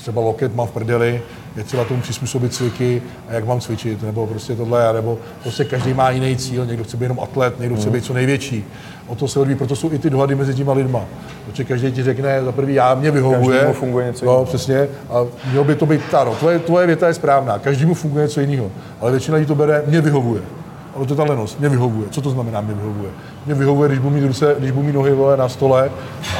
třeba 0.00 0.22
loket 0.22 0.54
mám 0.54 0.66
v 0.66 0.70
prdeli, 0.70 1.22
je 1.56 1.64
třeba 1.64 1.84
tomu 1.84 2.00
přizpůsobit 2.00 2.54
cviky 2.54 3.02
a 3.28 3.32
jak 3.32 3.46
mám 3.46 3.60
cvičit, 3.60 4.02
nebo 4.02 4.26
prostě 4.26 4.56
tohle, 4.56 4.92
nebo 4.92 5.18
prostě 5.42 5.64
každý 5.64 5.94
má 5.94 6.10
jiný 6.10 6.36
cíl, 6.36 6.66
někdo 6.66 6.84
chce 6.84 6.96
být 6.96 7.02
jenom 7.02 7.20
atlet, 7.20 7.60
někdo 7.60 7.76
chce 7.76 7.90
být 7.90 8.04
co 8.04 8.14
největší. 8.14 8.64
O 9.06 9.14
to 9.14 9.28
se 9.28 9.40
odvíjí, 9.40 9.58
proto 9.58 9.76
jsou 9.76 9.92
i 9.92 9.98
ty 9.98 10.10
dohady 10.10 10.34
mezi 10.34 10.54
těma 10.54 10.72
lidma. 10.72 11.04
Protože 11.46 11.64
každý 11.64 11.92
ti 11.92 12.02
řekne, 12.02 12.44
za 12.44 12.52
prvý 12.52 12.74
já 12.74 12.94
mě 12.94 13.10
vyhovuje. 13.10 13.58
Každému 13.58 13.72
funguje 13.72 14.06
něco 14.06 14.24
no, 14.24 14.32
jiného. 14.32 14.44
přesně. 14.44 14.88
A 15.10 15.26
mělo 15.50 15.64
by 15.64 15.74
to 15.74 15.86
být, 15.86 16.14
ano, 16.14 16.34
tvoje, 16.34 16.58
tvoje 16.58 16.86
věta 16.86 17.08
je 17.08 17.14
správná, 17.14 17.58
každému 17.58 17.94
funguje 17.94 18.24
něco 18.24 18.40
jiného. 18.40 18.70
Ale 19.00 19.10
většina 19.10 19.36
lidí 19.36 19.46
to 19.46 19.54
bere, 19.54 19.82
mě 19.86 20.00
vyhovuje. 20.00 20.42
Ale 20.96 21.06
to 21.06 21.12
je 21.12 21.16
ta 21.16 21.24
lenost, 21.24 21.60
mě 21.60 21.68
vyhovuje. 21.68 22.08
Co 22.10 22.20
to 22.20 22.30
znamená, 22.30 22.60
mě 22.60 22.74
vyhovuje? 22.74 23.10
Mě 23.46 23.54
vyhovuje, 23.54 23.88
když 23.88 23.98
budu 24.00 24.14
mít, 24.14 24.26
ruce, 24.26 24.56
když 24.58 24.70
budu 24.70 24.86
mít 24.86 24.92
nohy 24.92 25.12
vole, 25.14 25.36
na 25.36 25.48
stole 25.48 25.90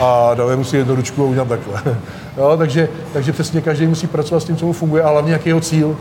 a 0.00 0.35
dávám 0.35 0.64
si 0.64 0.76
jednu 0.76 0.94
ručku 0.94 1.23
a 1.23 1.26
udělám 1.26 1.49
takhle. 1.49 1.82
jo, 2.37 2.55
takže, 2.58 2.88
takže 3.12 3.32
přesně 3.32 3.61
každý 3.61 3.87
musí 3.87 4.06
pracovat 4.06 4.41
s 4.41 4.44
tím, 4.44 4.56
co 4.56 4.67
mu 4.67 4.73
funguje, 4.73 5.02
a 5.02 5.11
hlavně 5.11 5.32
jaký 5.32 5.49
je 5.49 5.50
jeho 5.50 5.61
cíl. 5.61 5.97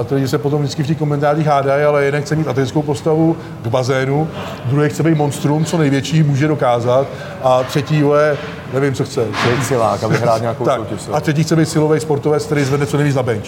A 0.00 0.04
to 0.04 0.14
lidi 0.14 0.28
se 0.28 0.38
potom 0.38 0.60
vždycky 0.60 0.82
v 0.82 0.86
těch 0.86 0.98
komentářích 0.98 1.46
hádají, 1.46 1.84
ale 1.84 2.04
jeden 2.04 2.22
chce 2.22 2.36
mít 2.36 2.48
atletickou 2.48 2.82
postavu 2.82 3.36
k 3.62 3.66
bazénu, 3.66 4.28
druhý 4.64 4.88
chce 4.88 5.02
být 5.02 5.14
monstrum, 5.14 5.64
co 5.64 5.78
největší 5.78 6.22
může 6.22 6.48
dokázat, 6.48 7.06
a 7.42 7.62
třetí 7.62 7.98
je, 7.98 8.36
nevím, 8.74 8.94
co 8.94 9.04
chce. 9.04 9.26
Silák 9.62 10.04
a 10.04 10.08
vyhrát 10.08 10.40
nějakou 10.40 10.64
Tak, 10.64 10.76
soutěž. 10.78 11.00
a 11.12 11.20
třetí 11.20 11.42
chce 11.44 11.56
být 11.56 11.68
silový 11.68 12.00
sportovec, 12.00 12.46
který 12.46 12.64
zvedne 12.64 12.86
co 12.86 12.96
nejvíc 12.96 13.16
na 13.16 13.22
bench. 13.22 13.46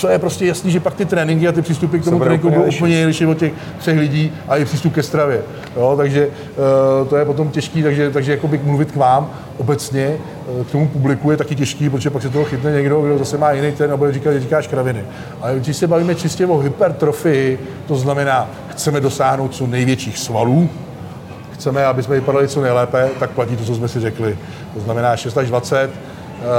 Co 0.00 0.08
je 0.08 0.18
prostě 0.18 0.46
jasný, 0.46 0.70
že 0.70 0.80
pak 0.80 0.94
ty 0.94 1.04
tréninky 1.04 1.48
a 1.48 1.52
ty 1.52 1.62
přístupy 1.62 1.98
k 1.98 2.04
tomu 2.04 2.18
budou 2.18 2.24
tréninku 2.24 2.48
úplně 2.48 2.64
budou 2.64 2.76
úplně 2.76 3.06
lišit 3.06 3.26
od 3.26 3.38
těch 3.38 3.52
třech 3.78 3.98
lidí 3.98 4.32
a 4.48 4.56
i 4.56 4.64
přístup 4.64 4.94
ke 4.94 5.02
stravě. 5.02 5.42
Jo, 5.76 5.94
takže 5.96 6.26
uh, 6.26 7.08
to 7.08 7.16
je 7.16 7.24
potom 7.24 7.50
těžký, 7.50 7.82
takže, 7.82 8.10
takže 8.10 8.32
jakoby 8.32 8.60
mluvit 8.64 8.92
k 8.92 8.96
vám 8.96 9.30
obecně, 9.58 10.16
uh, 10.58 10.64
k 10.64 10.70
tomu 10.70 10.88
publiku 10.88 11.30
je 11.30 11.36
taky 11.36 11.54
těžký, 11.54 11.90
protože 11.90 12.10
pak 12.10 12.22
se 12.22 12.28
toho 12.28 12.44
chytne 12.44 12.72
někdo, 12.72 13.02
kdo 13.02 13.18
zase 13.18 13.38
má 13.38 13.52
jiný 13.52 13.72
ten 13.72 13.92
a 13.92 13.96
bude 13.96 14.12
říkat, 14.12 14.32
že 14.32 14.40
říkáš 14.40 14.66
kraviny. 14.66 15.04
Ale 15.40 15.58
když 15.58 15.76
se 15.76 15.86
bavíme 15.86 16.14
čistě 16.14 16.46
o 16.46 16.58
hypertrofii, 16.58 17.58
to 17.86 17.96
znamená, 17.96 18.48
chceme 18.68 19.00
dosáhnout 19.00 19.54
co 19.54 19.66
největších 19.66 20.18
svalů, 20.18 20.68
chceme, 21.52 21.84
aby 21.84 22.02
jsme 22.02 22.14
vypadali 22.14 22.48
co 22.48 22.60
nejlépe, 22.60 23.08
tak 23.18 23.30
platí 23.30 23.56
to, 23.56 23.64
co 23.64 23.74
jsme 23.74 23.88
si 23.88 24.00
řekli. 24.00 24.38
To 24.74 24.80
znamená 24.80 25.16
6 25.16 25.38
až 25.38 25.48
20, 25.48 25.90
eh, 25.90 26.09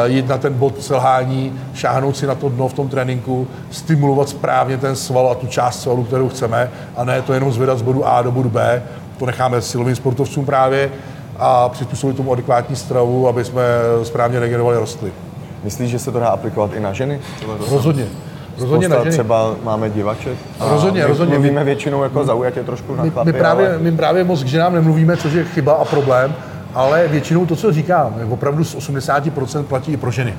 jít 0.06 0.28
na 0.28 0.38
ten 0.38 0.54
bod 0.54 0.84
selhání, 0.84 1.60
šáhnout 1.74 2.18
si 2.18 2.28
na 2.28 2.36
to 2.36 2.50
dno 2.50 2.68
v 2.68 2.74
tom 2.74 2.90
tréninku, 2.90 3.48
stimulovat 3.72 4.30
správně 4.30 4.78
ten 4.78 4.96
sval 4.96 5.30
a 5.32 5.36
tu 5.36 5.48
část 5.48 5.82
svalu, 5.82 6.04
kterou 6.04 6.30
chceme, 6.30 6.70
a 6.96 7.04
ne 7.04 7.22
to 7.22 7.34
jenom 7.34 7.52
zvedat 7.52 7.80
z 7.80 7.82
bodu 7.82 8.08
A 8.08 8.22
do 8.22 8.32
bodu 8.32 8.50
B. 8.50 8.84
To 9.18 9.26
necháme 9.26 9.62
silovým 9.62 9.96
sportovcům 9.96 10.46
právě 10.46 10.90
a 11.38 11.70
přizpůsobit 11.70 12.18
tomu 12.18 12.34
adekvátní 12.34 12.76
stravu, 12.76 13.28
aby 13.28 13.46
jsme 13.46 13.64
správně 14.04 14.40
regenerovali 14.40 14.78
rostly. 14.78 15.12
Myslíš, 15.64 15.92
že 15.92 16.00
se 16.00 16.12
to 16.12 16.20
dá 16.20 16.28
aplikovat 16.28 16.74
i 16.74 16.80
na 16.80 16.94
ženy? 16.94 17.20
Rozhodně. 17.72 18.06
Rozhodně 18.60 18.90
na 18.90 19.00
ženy. 19.00 19.12
třeba 19.12 19.56
máme 19.64 19.90
divaček. 19.90 20.38
a 20.60 20.70
Rozhodně, 20.70 21.02
my 21.02 21.08
rozhodně. 21.08 21.34
Mluvíme 21.34 21.64
většinou 21.64 22.04
jako 22.04 22.26
zaujatě 22.26 22.64
trošku 22.64 22.96
na 22.96 23.04
my, 23.04 23.10
chlapy, 23.10 23.32
my, 23.32 23.40
právě, 23.40 23.70
ale 23.70 23.80
my 23.80 23.92
právě 23.92 24.24
moc 24.24 24.44
k 24.44 24.48
ženám 24.48 24.74
nemluvíme, 24.74 25.18
což 25.18 25.34
je 25.34 25.44
chyba 25.44 25.74
a 25.74 25.86
problém, 25.86 26.36
ale 26.74 27.08
většinou 27.08 27.46
to, 27.46 27.56
co 27.56 27.74
říkám, 27.74 28.16
opravdu 28.30 28.64
z 28.64 28.76
80% 28.76 29.64
platí 29.64 29.92
i 29.92 29.98
pro 29.98 30.12
ženy. 30.12 30.34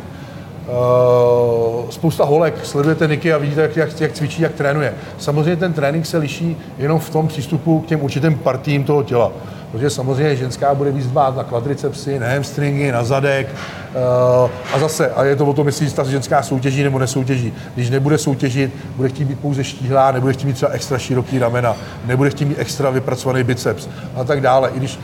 Uh, 0.63 1.91
spousta 1.91 2.25
holek, 2.25 2.67
sledujete 2.67 3.07
Niky 3.07 3.33
a 3.33 3.39
vidíte, 3.39 3.63
jak, 3.63 3.77
jak, 3.77 4.01
jak 4.01 4.13
cvičí, 4.13 4.43
jak 4.43 4.53
trénuje. 4.53 4.95
Samozřejmě 5.19 5.57
ten 5.57 5.73
trénink 5.73 6.07
se 6.07 6.19
liší 6.19 6.57
jenom 6.79 7.01
v 7.01 7.11
tom 7.11 7.29
přístupu 7.29 7.81
k 7.81 7.87
těm 7.87 8.03
určitým 8.03 8.39
partím 8.39 8.85
toho 8.85 9.03
těla. 9.03 9.33
Protože 9.73 9.91
samozřejmě 9.91 10.37
ženská 10.37 10.75
bude 10.75 10.91
víc 10.91 11.07
dbát 11.07 11.37
na 11.37 11.45
kvadricepsy, 11.45 12.19
na 12.19 12.29
hamstringy, 12.29 12.93
na 12.93 13.05
zadek. 13.05 13.49
Uh, 13.49 14.51
a 14.73 14.79
zase, 14.79 15.11
a 15.11 15.25
je 15.25 15.37
to 15.37 15.47
o 15.47 15.53
tom, 15.53 15.67
jestli 15.67 15.91
ta 15.91 16.05
ženská 16.05 16.43
soutěží 16.43 16.83
nebo 16.83 16.99
nesoutěží. 16.99 17.53
Když 17.75 17.91
nebude 17.91 18.19
soutěžit, 18.19 18.75
bude 18.97 19.09
chtít 19.09 19.25
být 19.25 19.41
pouze 19.41 19.65
štíhlá, 19.65 20.13
nebude 20.13 20.33
chtít 20.33 20.47
mít 20.47 20.53
třeba 20.53 20.71
extra 20.71 20.99
široký 20.99 21.39
ramena, 21.39 21.77
nebude 22.07 22.31
chtít 22.31 22.45
mít 22.45 22.59
extra 22.59 22.91
vypracovaný 22.91 23.45
biceps 23.45 23.89
a 24.17 24.25
tak 24.25 24.41
dále. 24.41 24.71
I 24.75 24.79
když 24.79 24.99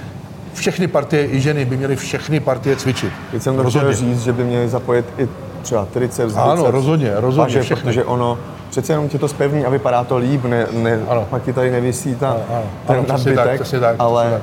všechny 0.55 0.87
partie, 0.87 1.27
i 1.27 1.41
ženy 1.41 1.65
by 1.65 1.77
měly 1.77 1.97
všechny 1.97 2.41
partie 2.41 2.77
cvičit. 2.77 3.13
teď 3.31 3.43
jsem 3.43 3.67
chtěl 3.69 3.93
říct, 3.93 4.23
že 4.25 4.33
by 4.33 4.45
měli 4.45 4.69
zapojit 4.69 5.05
i 5.19 5.29
třeba 5.63 5.85
triceps, 5.85 6.37
Ano, 6.37 6.53
biceps, 6.55 6.71
rozhodně, 6.73 7.11
rozhodně, 7.15 7.45
paže, 7.55 7.63
všechny. 7.63 7.83
protože 7.85 8.05
ono 8.05 8.39
přece 8.71 8.93
jenom 8.93 9.09
ti 9.09 9.19
to 9.19 9.29
spevní 9.29 9.65
a 9.65 9.71
vypadá 9.71 10.05
to 10.05 10.17
líp, 10.17 10.45
ne, 10.45 10.67
ne, 10.73 11.01
Ano. 11.09 11.27
pak 11.31 11.43
ti 11.43 11.53
tady 11.53 11.71
nevisí 11.71 12.15
ta, 12.15 12.29
ano. 12.31 12.63
ten 12.87 12.97
Ano, 12.97 13.05
nadbytek, 13.09 13.59
tak, 13.71 13.81
tak, 13.81 13.97
ale 13.99 14.31
tak. 14.31 14.43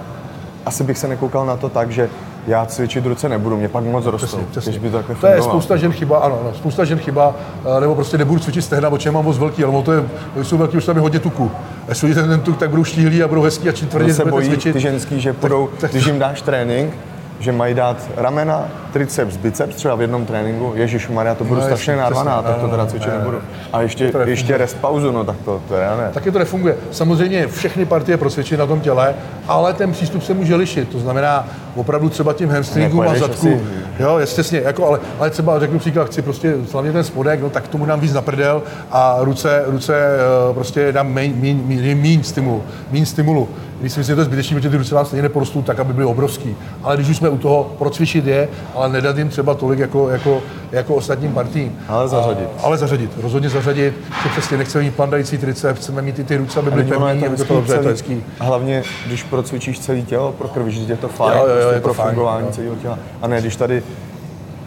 asi 0.66 0.84
bych 0.84 0.98
se 0.98 1.08
nekoukal 1.08 1.46
na 1.46 1.56
to 1.58 1.70
tak, 1.70 1.92
že 1.92 2.10
já 2.48 2.66
cvičit 2.66 3.06
ruce 3.06 3.30
nebudu, 3.30 3.58
mě 3.58 3.68
pak 3.70 3.84
moc 3.84 4.06
rostou. 4.06 4.28
Přesně, 4.28 4.46
přesně. 4.52 4.70
Když 4.72 4.82
by 4.84 4.90
to, 4.90 4.98
takhle 4.98 5.16
to 5.16 5.28
je 5.28 5.42
spousta 5.42 5.78
žen 5.78 5.92
chyba, 5.92 6.18
ano, 6.18 6.38
ano, 6.42 6.54
spousta 6.54 6.86
žen 6.86 6.98
chyba, 7.00 7.36
eh, 7.78 7.82
nebo 7.82 7.96
prostě 7.96 8.18
nebudu 8.18 8.40
cvičit 8.40 8.64
stehna, 8.64 8.90
protože 8.90 9.12
mám 9.12 9.26
moc 9.26 9.38
velký, 9.38 9.64
ale 9.64 9.84
to 9.84 9.92
je, 9.92 10.04
jsou 10.42 10.58
velký, 10.58 10.78
už 10.78 10.86
tam 10.86 10.96
je 10.96 11.02
hodně 11.02 11.20
tuku. 11.20 11.52
Až 11.90 11.98
jsou 11.98 12.08
ten, 12.14 12.28
ten 12.28 12.40
tuk, 12.40 12.58
tak 12.58 12.70
budou 12.70 12.84
štíhlí 12.84 13.24
a 13.24 13.28
budou 13.28 13.42
hezký 13.42 13.70
a 13.70 13.72
čím 13.72 13.88
Kdo 13.88 13.98
tvrdě 13.98 14.14
se 14.14 14.26
bojí 14.26 14.48
cvičit. 14.48 14.74
ty 14.74 14.80
ženský, 14.80 15.20
že 15.22 15.34
půjdou, 15.34 15.70
tak- 15.80 15.92
když 15.92 16.06
jim 16.06 16.20
dáš 16.20 16.42
trénink, 16.42 16.94
že 17.40 17.52
mají 17.52 17.74
dát 17.74 17.98
ramena, 18.18 18.66
triceps, 19.00 19.38
biceps 19.38 19.76
třeba 19.76 19.96
v 19.96 20.02
jednom 20.02 20.26
tréninku. 20.26 20.72
Ježíš 20.76 21.08
Maria, 21.10 21.36
to 21.36 21.44
budu 21.44 21.60
No, 21.60 21.66
strašně 21.66 21.96
narvaná, 21.96 22.42
tak 22.42 22.56
to 22.58 22.68
teda 22.68 22.86
cvičit 22.86 23.08
ne, 23.08 23.14
ne, 23.14 23.20
nebudu. 23.20 23.38
ne. 23.38 23.44
A 23.74 23.82
ještě, 23.82 24.12
To 24.12 24.20
ještě 24.20 24.58
rest 24.58 24.78
pauzu, 24.82 25.12
no 25.12 25.24
tak 25.24 25.36
to, 25.46 25.62
to 25.68 25.76
já 25.76 25.98
ne. 25.98 26.10
Taky 26.14 26.32
to 26.32 26.40
nefunguje. 26.40 26.76
Samozřejmě 26.92 27.48
všechny 27.48 27.86
partie 27.86 28.18
procvičit 28.18 28.60
na 28.60 28.66
tom 28.66 28.80
těle, 28.82 29.14
ale 29.48 29.74
ten 29.74 29.92
přístup 29.92 30.24
se 30.24 30.34
může 30.34 30.56
lišit. 30.56 30.90
To 30.90 31.00
znamená 31.00 31.48
opravdu 31.76 32.10
třeba 32.10 32.34
tím 32.34 32.50
hamstringům 32.50 33.02
a 33.02 33.16
zadku. 33.16 33.48
asi- 33.48 33.62
Jo, 34.00 34.18
jasně, 34.18 34.62
jako, 34.66 34.88
ale, 34.88 35.00
ale, 35.20 35.30
třeba 35.30 35.60
řeknu 35.60 35.80
příklad, 35.80 36.08
chci 36.08 36.22
prostě 36.22 36.54
hlavně 36.74 36.92
ten 36.92 37.04
spodek, 37.04 37.42
no 37.42 37.50
tak 37.50 37.68
tomu 37.68 37.86
dám 37.86 38.00
víc 38.00 38.14
na 38.14 38.22
prdel 38.22 38.62
a 38.92 39.18
ruce, 39.20 39.64
ruce 39.66 39.96
eh, 39.98 40.54
prostě 40.54 40.92
dám 40.92 41.08
méně 41.14 41.34
míň, 41.34 41.62
míň, 41.66 41.98
míň 41.98 42.24
stimulu. 42.24 42.64
Míň 42.92 43.06
stimulu. 43.06 43.50
Když 43.80 43.94
si 43.94 44.00
myslím, 44.00 44.12
že 44.12 44.16
to 44.16 44.22
je 44.22 44.26
zbytečný, 44.26 44.56
protože 44.56 44.70
ty 44.70 44.78
ruce 44.78 44.96
vám 44.96 45.06
stejně 45.06 45.22
neporostou 45.24 45.62
tak, 45.62 45.80
aby 45.80 45.94
byly 45.94 46.06
obrovský. 46.06 46.56
Ale 46.84 46.96
když 46.96 47.10
už 47.10 47.18
jsme 47.18 47.30
u 47.30 47.38
toho, 47.38 47.72
procvičit 47.78 48.26
je, 48.28 48.48
ale 48.76 48.85
nedat 48.88 49.18
jim 49.18 49.30
třeba 49.30 49.54
tolik 49.54 49.80
jako, 49.80 50.10
jako, 50.10 50.42
jako 50.72 50.96
ostatním 50.96 51.34
partím. 51.34 51.80
Ale 51.88 52.08
zařadit. 52.08 52.50
A, 52.60 52.62
ale 52.62 52.78
zařadit, 52.78 53.12
rozhodně 53.22 53.50
zařadit, 53.50 53.94
že 54.24 54.30
přesně 54.30 54.58
nechceme 54.58 54.84
mít 54.84 54.96
plandající 54.96 55.38
triceps, 55.38 55.80
chceme 55.80 56.02
mít 56.02 56.20
i 56.20 56.24
ty 56.24 56.38
ruce, 56.38 56.60
aby 56.60 56.72
byly 56.72 56.84
pevný, 56.84 57.20
to 57.20 57.26
aby 57.28 57.36
to 57.38 57.44
bylo 57.46 57.64
celý. 57.66 58.24
A 58.40 58.44
hlavně, 58.44 58.84
když 59.08 59.24
procvičíš 59.24 59.80
celé 59.80 60.02
tělo 60.02 60.32
pro 60.32 60.48
krv, 60.48 60.68
že 60.68 60.94
je 60.94 60.98
to 60.98 61.08
fajn, 61.08 61.38
Jo, 61.38 61.46
jo, 61.48 61.50
jo, 61.50 61.56
prostě 61.56 61.76
je 61.76 61.80
to 61.80 61.84
pro 61.84 61.94
fajn, 61.94 62.10
fungování 62.10 62.46
jo. 62.46 62.52
celého 62.52 62.76
těla. 62.76 63.00
A 63.22 63.28
ne, 63.28 63.42
když 63.42 63.56
tady 63.56 63.84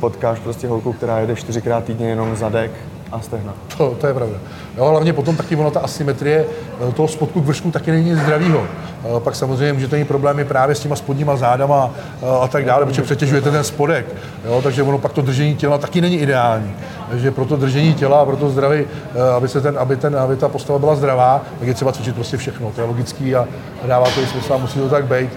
potkáš 0.01 0.39
prostě 0.39 0.69
holku, 0.69 0.93
která 0.93 1.19
jede 1.19 1.37
čtyřikrát 1.37 1.85
týdně 1.85 2.09
jenom 2.09 2.37
zadek 2.37 2.71
a 3.13 3.21
stehna. 3.21 3.55
To, 3.77 3.97
to 4.01 4.07
je 4.07 4.15
pravda. 4.15 4.37
Jo, 4.77 4.91
hlavně 4.91 5.13
potom 5.13 5.37
taky 5.37 5.57
ono, 5.57 5.71
ta 5.71 5.81
asymetrie 5.81 6.47
eh, 6.89 6.93
toho 6.93 7.09
spodku 7.09 7.41
k 7.41 7.45
vršku 7.45 7.71
taky 7.71 7.91
není 7.91 8.11
nic 8.11 8.19
zdravýho. 8.19 8.65
Eh, 8.65 9.21
Pak 9.21 9.35
samozřejmě 9.35 9.73
můžete 9.73 9.97
mít 9.97 10.09
problémy 10.09 10.45
právě 10.45 10.75
s 10.75 10.81
těma 10.81 10.97
spodníma 10.97 11.37
zádama 11.37 11.91
eh, 12.23 12.27
a 12.41 12.49
tak 12.49 12.65
dále, 12.65 12.87
protože 12.87 13.03
přetěžujete 13.03 13.51
ten 13.51 13.65
spodek. 13.65 14.07
Jo, 14.45 14.61
takže 14.63 14.83
ono 14.83 14.99
pak 14.99 15.13
to 15.13 15.23
držení 15.23 15.57
těla 15.57 15.79
taky 15.79 16.01
není 16.01 16.17
ideální. 16.17 16.73
Takže 17.11 17.31
pro 17.31 17.45
to 17.45 17.57
držení 17.57 17.95
těla, 17.95 18.25
pro 18.25 18.37
to 18.37 18.51
zdraví, 18.51 18.85
aby, 19.37 19.49
se 19.49 19.61
ten, 19.61 19.79
aby, 19.79 19.97
ten, 19.97 20.17
aby 20.17 20.37
ta 20.37 20.49
postava 20.49 20.79
byla 20.79 20.95
zdravá, 20.95 21.43
tak 21.59 21.69
je 21.69 21.75
třeba 21.75 21.93
cvičit 21.93 22.15
prostě 22.15 22.37
všechno. 22.37 22.71
To 22.71 22.81
je 22.81 22.87
logický 22.87 23.35
a 23.35 23.49
dává 23.87 24.11
to 24.11 24.21
i 24.21 24.27
smysl 24.27 24.55
a 24.55 24.57
musí 24.57 24.79
to 24.79 24.89
tak 24.89 25.05
být. 25.05 25.31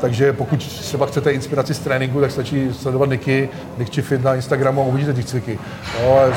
Takže 0.00 0.32
pokud 0.32 0.58
třeba 0.58 1.06
chcete 1.06 1.32
inspiraci 1.32 1.74
z 1.74 1.78
tréninku, 1.78 2.20
tak 2.20 2.30
stačí 2.30 2.68
sledovat 2.72 3.10
Niky, 3.10 3.48
Nick 3.78 4.02
Fit 4.02 4.24
na 4.24 4.34
Instagramu 4.34 4.82
a 4.82 4.84
uvidíte 4.84 5.12
ty 5.12 5.24
cviky. 5.24 5.58
Jo, 6.02 6.32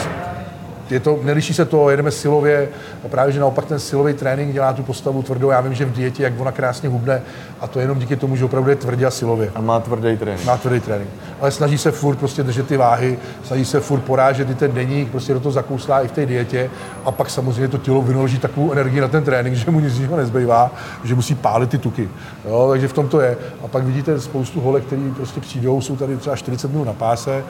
je 0.93 0.99
to, 0.99 1.19
neliší 1.23 1.53
se 1.53 1.65
to, 1.65 1.89
jedeme 1.89 2.11
silově 2.11 2.69
a 3.05 3.07
právě, 3.07 3.33
že 3.33 3.39
naopak 3.39 3.65
ten 3.65 3.79
silový 3.79 4.13
trénink 4.13 4.53
dělá 4.53 4.73
tu 4.73 4.83
postavu 4.83 5.23
tvrdou. 5.23 5.49
Já 5.49 5.61
vím, 5.61 5.73
že 5.73 5.85
v 5.85 5.91
dietě, 5.91 6.23
jak 6.23 6.39
ona 6.39 6.51
krásně 6.51 6.89
hubne 6.89 7.21
a 7.59 7.67
to 7.67 7.79
jenom 7.79 7.99
díky 7.99 8.15
tomu, 8.15 8.35
že 8.35 8.45
opravdu 8.45 8.69
je 8.69 8.75
tvrdě 8.75 9.05
a 9.05 9.11
silově. 9.11 9.51
A 9.55 9.61
má 9.61 9.79
tvrdý 9.79 10.17
trénink. 10.17 10.45
Má 10.45 10.57
tvrdý 10.57 10.79
trénink. 10.79 11.09
Ale 11.41 11.51
snaží 11.51 11.77
se 11.77 11.91
furt 11.91 12.15
prostě 12.15 12.43
držet 12.43 12.67
ty 12.67 12.77
váhy, 12.77 13.17
snaží 13.43 13.65
se 13.65 13.79
furt 13.79 13.99
porážet 13.99 14.49
i 14.49 14.55
ten 14.55 14.71
deník, 14.71 15.11
prostě 15.11 15.33
do 15.33 15.39
toho 15.39 15.53
zakouslá 15.53 16.01
i 16.01 16.07
v 16.07 16.11
té 16.11 16.25
dietě 16.25 16.69
a 17.05 17.11
pak 17.11 17.29
samozřejmě 17.29 17.67
to 17.67 17.77
tělo 17.77 18.01
vynaloží 18.01 18.39
takovou 18.39 18.71
energii 18.71 19.01
na 19.01 19.07
ten 19.07 19.23
trénink, 19.23 19.55
že 19.55 19.71
mu 19.71 19.79
nic 19.79 19.93
jiného 19.93 20.17
nezbývá, 20.17 20.71
že 21.03 21.15
musí 21.15 21.35
pálit 21.35 21.69
ty 21.69 21.77
tuky. 21.77 22.09
Jo, 22.45 22.67
takže 22.69 22.87
v 22.87 22.93
tom 22.93 23.07
to 23.07 23.21
je. 23.21 23.37
A 23.63 23.67
pak 23.67 23.83
vidíte 23.83 24.21
spoustu 24.21 24.61
holek, 24.61 24.83
který 24.83 25.11
prostě 25.15 25.41
přijdou, 25.41 25.81
jsou 25.81 25.95
tady 25.95 26.17
třeba 26.17 26.35
40 26.35 26.71
minut 26.71 26.83
na 26.83 26.93
páse, 26.93 27.43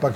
pak 0.00 0.12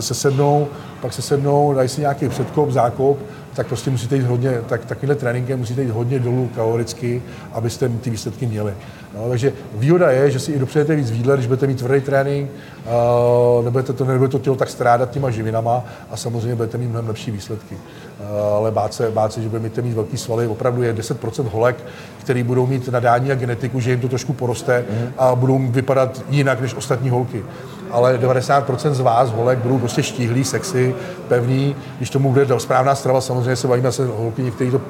se 0.00 0.14
sednou, 0.14 0.68
pak 1.00 1.12
se 1.12 1.22
sednou, 1.22 1.74
dají 1.74 1.88
si 1.88 2.00
nějaký 2.12 2.28
předkop, 2.28 2.70
zákop, 2.70 3.18
tak 3.54 3.66
prostě 3.66 3.90
musíte 3.90 4.16
jít 4.16 4.22
hodně, 4.22 4.60
tak 4.68 4.84
takovýhle 4.84 5.14
tréninkem 5.14 5.58
musíte 5.58 5.82
jít 5.82 5.90
hodně 5.90 6.18
dolů 6.18 6.50
kaloricky, 6.54 7.22
abyste 7.52 7.88
ty 7.88 8.10
výsledky 8.10 8.46
měli. 8.46 8.74
No, 9.16 9.28
takže 9.28 9.52
výhoda 9.74 10.10
je, 10.10 10.30
že 10.30 10.38
si 10.38 10.52
i 10.52 10.58
dopřejete 10.58 10.96
víc 10.96 11.10
výdle, 11.10 11.36
když 11.36 11.46
budete 11.46 11.66
mít 11.66 11.78
tvrdý 11.78 12.00
trénink, 12.00 12.50
uh, 12.50 13.64
nebudete 13.64 13.92
to, 13.92 14.04
nebude 14.04 14.28
to 14.28 14.38
tělo 14.38 14.56
tak 14.56 14.70
strádat 14.70 15.10
těma 15.10 15.30
živinama 15.30 15.84
a 16.10 16.16
samozřejmě 16.16 16.54
budete 16.54 16.78
mít 16.78 16.88
mnohem 16.88 17.08
lepší 17.08 17.30
výsledky. 17.30 17.74
Uh, 17.74 18.56
ale 18.56 18.70
bát 18.70 18.94
se, 18.94 19.10
bát 19.10 19.32
se, 19.32 19.42
že 19.42 19.48
budete 19.48 19.82
mít 19.82 19.94
velký 19.94 20.16
svaly, 20.16 20.46
opravdu 20.46 20.82
je 20.82 20.94
10% 20.94 21.48
holek, 21.52 21.76
který 22.20 22.42
budou 22.42 22.66
mít 22.66 22.88
nadání 22.88 23.32
a 23.32 23.34
genetiku, 23.34 23.80
že 23.80 23.90
jim 23.90 24.00
to 24.00 24.08
trošku 24.08 24.32
poroste 24.32 24.84
a 25.18 25.34
budou 25.34 25.58
vypadat 25.58 26.22
jinak 26.28 26.60
než 26.60 26.74
ostatní 26.74 27.10
holky 27.10 27.42
ale 27.92 28.18
90% 28.18 28.92
z 28.92 29.00
vás, 29.00 29.30
holek, 29.30 29.58
budou 29.58 29.78
prostě 29.78 30.02
štíhlí, 30.02 30.44
sexy, 30.44 30.94
pevný. 31.28 31.76
Když 31.96 32.10
tomu 32.10 32.30
bude 32.30 32.60
správná 32.60 32.94
strava, 32.94 33.20
samozřejmě 33.20 33.56
se 33.56 33.68
bavíme 33.68 33.92
se 33.92 34.06
holky, 34.06 34.42
někteří 34.42 34.70
to 34.70 34.80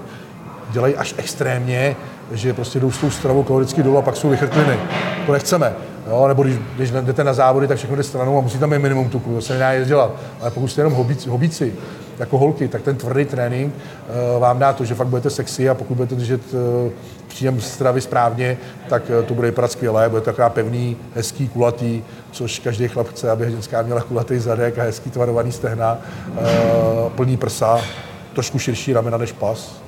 dělají 0.71 0.97
až 0.97 1.15
extrémně, 1.19 1.97
že 2.33 2.53
prostě 2.53 2.81
jdou 2.81 2.91
s 2.91 2.99
tou 2.99 3.11
stravou 3.11 3.43
kaloricky 3.43 3.83
dolů 3.83 3.99
a 3.99 4.03
pak 4.03 4.17
jsou 4.17 4.29
vychrtliny. 4.29 4.79
To 5.27 5.33
nechceme. 5.33 5.73
Jo, 6.07 6.29
nebo 6.29 6.43
když, 6.43 6.57
když 6.77 6.91
jdete 6.91 7.25
na 7.25 7.33
závody, 7.33 7.69
tak 7.69 7.79
všechno 7.79 7.97
jde 7.97 8.03
stranou 8.03 8.39
a 8.39 8.41
musí 8.41 8.59
tam 8.59 8.71
mít 8.71 8.79
minimum 8.79 9.09
tuku, 9.09 9.35
to 9.35 9.41
se 9.41 9.53
nedá 9.53 9.79
nic 9.79 9.89
dělat. 9.89 10.11
Ale 10.41 10.51
pokud 10.51 10.69
jste 10.69 10.81
jenom 10.81 10.93
hobíci, 10.93 11.29
hobíci 11.29 11.73
jako 12.19 12.39
holky, 12.39 12.69
tak 12.69 12.83
ten 12.83 12.97
tvrdý 12.97 13.25
trénink 13.25 13.75
uh, 13.75 14.41
vám 14.41 14.59
dá 14.59 14.73
to, 14.73 14.85
že 14.85 14.95
fakt 14.95 15.07
budete 15.07 15.31
sexy 15.31 15.69
a 15.69 15.75
pokud 15.75 15.95
budete 15.95 16.15
držet 16.15 16.41
uh, 16.55 16.93
příjem 17.29 17.61
stravy 17.61 18.01
správně, 18.01 18.59
tak 18.89 19.03
uh, 19.11 19.25
to 19.25 19.35
bude 19.35 19.49
vypadat 19.49 19.73
skvěle, 19.73 20.09
bude 20.09 20.21
to 20.21 20.25
taková 20.25 20.49
pevný, 20.49 20.97
hezký, 21.15 21.49
kulatý, 21.49 22.03
což 22.31 22.59
každý 22.59 22.89
chlap 22.89 23.09
chce, 23.09 23.31
aby 23.31 23.51
ženská 23.51 23.83
měla 23.83 24.01
kulatý 24.01 24.39
zadek 24.39 24.79
a 24.79 24.83
hezký 24.83 25.11
tvarovaný 25.11 25.53
stehna, 25.53 25.99
uh, 26.29 26.39
plný 27.11 27.37
prsa, 27.37 27.81
trošku 28.33 28.59
širší 28.59 28.93
ramena 28.93 29.19
než 29.19 29.33
pas. 29.33 29.83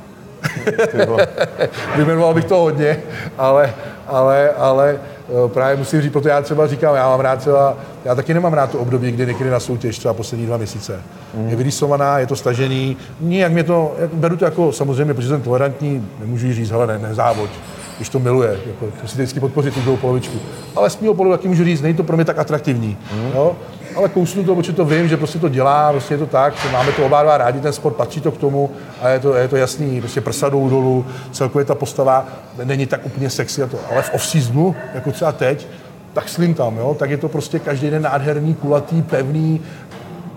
Vyjmenoval 1.96 2.34
bych 2.34 2.44
to 2.44 2.56
hodně, 2.56 2.96
ale, 3.38 3.74
ale, 4.06 4.50
ale 4.50 4.98
eh, 5.28 5.48
právě 5.48 5.76
musím 5.76 6.02
říct, 6.02 6.12
proto 6.12 6.28
já 6.28 6.42
třeba 6.42 6.66
říkám, 6.66 6.94
já 6.94 7.08
mám 7.08 7.20
rád 7.20 7.38
třeba, 7.38 7.76
já 8.04 8.14
taky 8.14 8.34
nemám 8.34 8.52
rád 8.52 8.70
to 8.70 8.78
období, 8.78 9.12
kdy 9.12 9.26
někdy 9.26 9.50
na 9.50 9.60
soutěž, 9.60 9.98
třeba 9.98 10.14
poslední 10.14 10.46
dva 10.46 10.56
měsíce. 10.56 11.02
Mm. 11.34 11.48
Je 11.48 11.56
vyrýsovaná, 11.56 12.18
je 12.18 12.26
to 12.26 12.36
stažený, 12.36 12.96
nijak 13.20 13.52
mě 13.52 13.64
to, 13.64 13.94
jak, 13.98 14.14
beru 14.14 14.36
to 14.36 14.44
jako 14.44 14.72
samozřejmě, 14.72 15.14
protože 15.14 15.28
jsem 15.28 15.42
tolerantní, 15.42 16.08
nemůžu 16.20 16.46
jí 16.46 16.54
říct, 16.54 16.70
hele, 16.70 16.86
ne, 16.86 16.98
nezávod, 16.98 17.50
když 17.96 18.08
to 18.08 18.18
miluje, 18.18 18.58
jako, 18.66 18.86
musíte 19.02 19.22
vždycky 19.22 19.40
podpořit 19.40 19.74
tu 19.74 19.80
druhou 19.80 19.96
polovičku. 19.96 20.38
Ale 20.76 20.90
z 20.90 21.00
mého 21.00 21.14
pohledu 21.14 21.36
taky 21.36 21.48
můžu 21.48 21.64
říct, 21.64 21.82
není 21.82 21.94
to 21.94 22.02
pro 22.02 22.16
mě 22.16 22.24
tak 22.24 22.38
atraktivní. 22.38 22.96
Mm. 23.14 23.32
Jo? 23.34 23.56
Ale 23.96 24.08
kousnu 24.08 24.44
to, 24.44 24.54
protože 24.54 24.72
to 24.72 24.84
vím, 24.84 25.08
že 25.08 25.16
prostě 25.16 25.38
to 25.38 25.48
dělá, 25.48 25.92
prostě 25.92 26.14
je 26.14 26.18
to 26.18 26.26
tak, 26.26 26.56
že 26.56 26.72
máme 26.72 26.92
to 26.92 27.06
oba 27.06 27.22
dva 27.22 27.38
rádi, 27.38 27.60
ten 27.60 27.72
sport 27.72 27.96
patří 27.96 28.20
to 28.20 28.32
k 28.32 28.38
tomu 28.38 28.70
a 29.02 29.08
je 29.08 29.18
to, 29.18 29.34
je 29.34 29.48
to 29.48 29.56
jasný, 29.56 30.00
prostě 30.00 30.20
prsa 30.20 30.48
jdou 30.48 30.70
dolů, 30.70 31.06
celkově 31.32 31.64
ta 31.64 31.74
postava 31.74 32.26
není 32.64 32.86
tak 32.86 33.06
úplně 33.06 33.30
sexy 33.30 33.62
a 33.62 33.66
to, 33.66 33.78
ale 33.90 34.02
v 34.02 34.14
off-seasonu, 34.14 34.74
jako 34.94 35.12
třeba 35.12 35.32
teď, 35.32 35.66
tak 36.12 36.28
slim 36.28 36.54
tam, 36.54 36.76
jo, 36.76 36.96
tak 36.98 37.10
je 37.10 37.16
to 37.16 37.28
prostě 37.28 37.58
každý 37.58 37.90
den 37.90 38.02
nádherný, 38.02 38.54
kulatý, 38.54 39.02
pevný, 39.02 39.60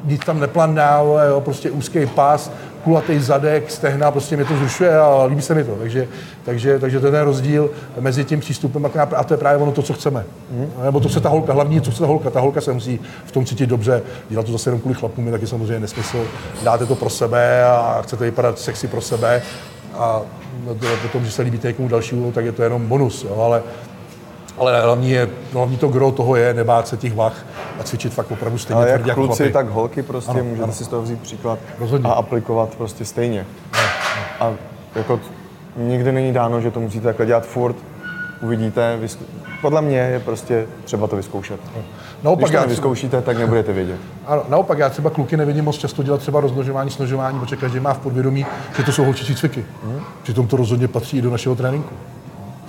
nic 0.06 0.26
tam 0.26 0.40
neplandá, 0.40 1.02
jo, 1.28 1.42
prostě 1.42 1.72
úzký 1.72 2.06
pás, 2.06 2.52
kulatý 2.88 3.20
zadek, 3.20 3.72
stehna, 3.72 4.12
prostě 4.12 4.36
mě 4.36 4.46
to 4.46 4.58
zrušuje 4.58 5.00
a 5.00 5.24
líbí 5.24 5.42
se 5.42 5.56
mi 5.56 5.64
to. 5.64 5.76
Takže, 5.76 6.08
takže, 6.46 6.80
takže 6.80 7.00
to 7.00 7.06
je 7.06 7.12
ten 7.12 7.22
rozdíl 7.22 7.70
mezi 8.00 8.26
tím 8.26 8.40
přístupem 8.40 8.86
a, 8.86 8.90
a 9.16 9.24
to 9.24 9.34
je 9.34 9.38
právě 9.38 9.64
ono 9.64 9.72
to, 9.72 9.82
co 9.82 9.94
chceme. 9.94 10.26
Mm. 10.52 10.70
Nebo 10.84 11.00
to 11.00 11.10
chce 11.10 11.20
ta 11.20 11.30
holka, 11.30 11.54
hlavní, 11.54 11.82
co 11.82 11.92
chce 11.92 12.00
ta 12.00 12.06
holka. 12.06 12.30
Ta 12.30 12.40
holka 12.40 12.62
se 12.62 12.74
musí 12.74 13.00
v 13.26 13.32
tom 13.32 13.46
cítit 13.46 13.66
dobře. 13.66 14.02
Dělat 14.30 14.46
to 14.46 14.52
zase 14.52 14.70
jenom 14.70 14.82
kvůli 14.82 14.96
chlapům 14.96 15.26
je 15.26 15.32
taky 15.32 15.48
samozřejmě 15.48 15.80
nesmysl. 15.80 16.26
Dáte 16.64 16.86
to 16.86 16.96
pro 16.96 17.10
sebe 17.10 17.64
a 17.66 18.00
chcete 18.02 18.24
vypadat 18.24 18.60
sexy 18.60 18.88
pro 18.88 19.02
sebe 19.02 19.42
a 19.94 20.22
potom, 21.02 21.26
že 21.26 21.32
se 21.32 21.42
líbíte 21.42 21.68
někomu 21.68 21.88
dalšímu, 21.88 22.32
tak 22.32 22.46
je 22.46 22.52
to 22.52 22.64
jenom 22.64 22.88
bonus. 22.88 23.24
Jo, 23.24 23.42
ale 23.42 23.64
ale 24.58 24.82
hlavní, 24.82 25.10
je, 25.12 25.30
hlavní 25.54 25.78
to 25.78 25.88
gro 25.88 26.12
toho 26.12 26.36
je 26.36 26.54
nebát 26.54 26.88
se 26.88 26.98
těch 26.98 27.16
vach 27.16 27.46
a 27.80 27.84
cvičit 27.84 28.14
fakt 28.14 28.32
opravdu 28.32 28.58
stejně 28.58 28.82
Ale 28.82 28.90
jak 28.90 29.00
tvrdě 29.02 29.12
jako 29.12 29.22
kluci, 29.28 29.44
chlapi. 29.44 29.54
tak 29.54 29.70
holky 29.70 30.04
prostě, 30.04 30.32
Ano, 30.32 30.40
ano, 30.40 30.50
můžete 30.50 30.64
ano. 30.64 30.74
si 30.74 30.84
z 30.86 30.88
toho 30.88 31.02
vzít 31.02 31.22
příklad 31.22 31.60
Rozhodně. 31.80 32.10
a 32.10 32.14
aplikovat 32.14 32.76
prostě 32.76 33.06
stejně. 33.06 33.46
A 34.40 34.54
jako 34.96 35.18
t- 35.18 35.24
nikdy 35.78 36.12
není 36.12 36.34
dáno, 36.34 36.62
že 36.62 36.72
to 36.72 36.80
musíte 36.80 37.04
takhle 37.04 37.26
dělat 37.26 37.46
furt, 37.46 37.76
uvidíte, 38.42 38.98
vyzk- 39.02 39.18
podle 39.62 39.82
mě 39.82 39.98
je 39.98 40.20
prostě 40.20 40.66
třeba 40.84 41.08
to 41.08 41.16
vyzkoušet. 41.16 41.60
Naopak 42.24 42.40
Když 42.42 42.52
to 42.52 42.56
já, 42.58 42.62
nevyzkoušíte, 42.62 43.22
tak 43.22 43.38
nebudete 43.38 43.74
vědět. 43.74 44.00
ano, 44.28 44.44
naopak 44.50 44.78
já 44.78 44.90
třeba 44.90 45.10
kluky 45.10 45.38
nevidím 45.38 45.66
moc 45.66 45.78
často 45.78 46.04
dělat 46.04 46.20
třeba 46.20 46.40
rozmnožování, 46.42 46.90
snožování, 46.90 47.40
protože 47.40 47.56
každý 47.56 47.80
má 47.80 47.94
v 47.94 47.98
podvědomí, 48.00 48.46
že 48.78 48.84
to 48.84 48.92
jsou 48.92 49.04
holčičí 49.04 49.36
cviky. 49.36 49.66
Mhm. 49.84 50.00
Přitom 50.24 50.48
to 50.48 50.58
rozhodně 50.58 50.88
patří 50.88 51.18
i 51.18 51.22
do 51.22 51.30
našeho 51.32 51.56
tréninku. 51.56 51.94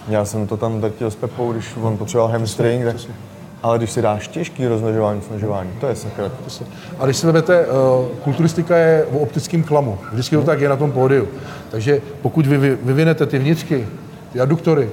Já 0.08 0.24
jsem 0.24 0.46
to 0.46 0.56
tam 0.56 0.80
drtil 0.80 1.10
s 1.10 1.16
Pepou, 1.16 1.52
když 1.52 1.66
on 1.82 1.96
potřeboval 1.96 2.32
hamstring, 2.32 2.84
tak, 2.84 2.96
ale 3.62 3.78
když 3.78 3.90
si 3.90 4.02
dáš 4.02 4.28
těžký 4.28 4.66
roznožování, 4.66 5.22
snožování, 5.22 5.70
to 5.80 5.86
je 5.86 5.94
sakra. 5.94 6.30
A 6.98 7.04
když 7.04 7.16
si 7.16 7.26
vezmete, 7.26 7.66
uh, 7.66 8.06
kulturistika 8.24 8.76
je 8.76 9.06
o 9.12 9.18
optickém 9.18 9.62
klamu. 9.62 9.98
Vždycky 10.12 10.36
to 10.36 10.42
tak 10.42 10.60
je 10.60 10.68
na 10.68 10.76
tom 10.76 10.92
pódiu. 10.92 11.28
Takže 11.70 12.00
pokud 12.22 12.46
vy 12.46 12.58
vy- 12.58 12.78
vyvinete 12.82 13.26
ty 13.26 13.38
vnitřky, 13.38 13.88
ty 14.32 14.40
aduktory, 14.40 14.90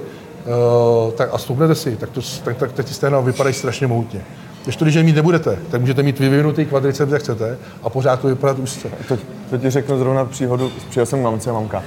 uh, 1.06 1.12
tak 1.12 1.28
a 1.32 1.38
stoupnete 1.38 1.74
si, 1.74 1.96
tak, 1.96 2.10
to, 2.10 2.20
tak, 2.44 2.56
tak, 2.56 2.72
tak 2.72 2.86
ty 2.86 2.94
stehna 2.94 3.20
vypadají 3.20 3.54
strašně 3.54 3.86
mohutně. 3.86 4.20
Když 4.64 4.76
to, 4.76 4.84
když 4.84 4.94
je 4.94 5.02
mít 5.02 5.16
nebudete, 5.16 5.58
tak 5.70 5.80
můžete 5.80 6.02
mít 6.02 6.18
vyvinutý 6.18 6.66
kvadriceps, 6.66 7.12
jak 7.12 7.22
chcete, 7.22 7.58
a 7.82 7.90
pořád 7.90 8.20
to 8.20 8.28
vypadat 8.28 8.58
úzce. 8.58 8.88
To, 9.08 9.18
to 9.50 9.58
ti 9.58 9.70
řeknu 9.70 9.98
zrovna 9.98 10.24
příhodu, 10.24 10.72
přijel 10.90 11.06
jsem 11.06 11.20
k 11.20 11.22
mamce 11.22 11.50
a 11.50 11.52
mamka, 11.52 11.82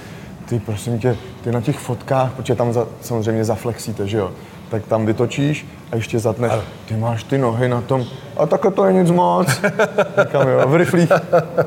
ty 0.49 0.59
prosím 0.59 0.99
tě, 0.99 1.17
ty 1.43 1.51
na 1.51 1.61
těch 1.61 1.77
fotkách, 1.79 2.31
protože 2.31 2.55
tam 2.55 2.73
za, 2.73 2.87
samozřejmě 3.01 3.45
zaflexíte, 3.45 4.07
že 4.07 4.17
jo, 4.17 4.31
tak 4.71 4.85
tam 4.87 5.05
vytočíš 5.05 5.65
a 5.91 5.95
ještě 5.95 6.19
zatneš, 6.19 6.51
ty 6.85 6.95
máš 6.97 7.23
ty 7.23 7.37
nohy 7.37 7.67
na 7.69 7.81
tom, 7.81 8.05
a 8.37 8.45
takhle 8.45 8.71
to 8.71 8.85
je 8.85 8.93
nic 8.93 9.11
moc. 9.11 9.47
Říkám, 10.21 10.47
jo, 10.47 10.67
v 10.67 10.75
riflích. 10.75 11.11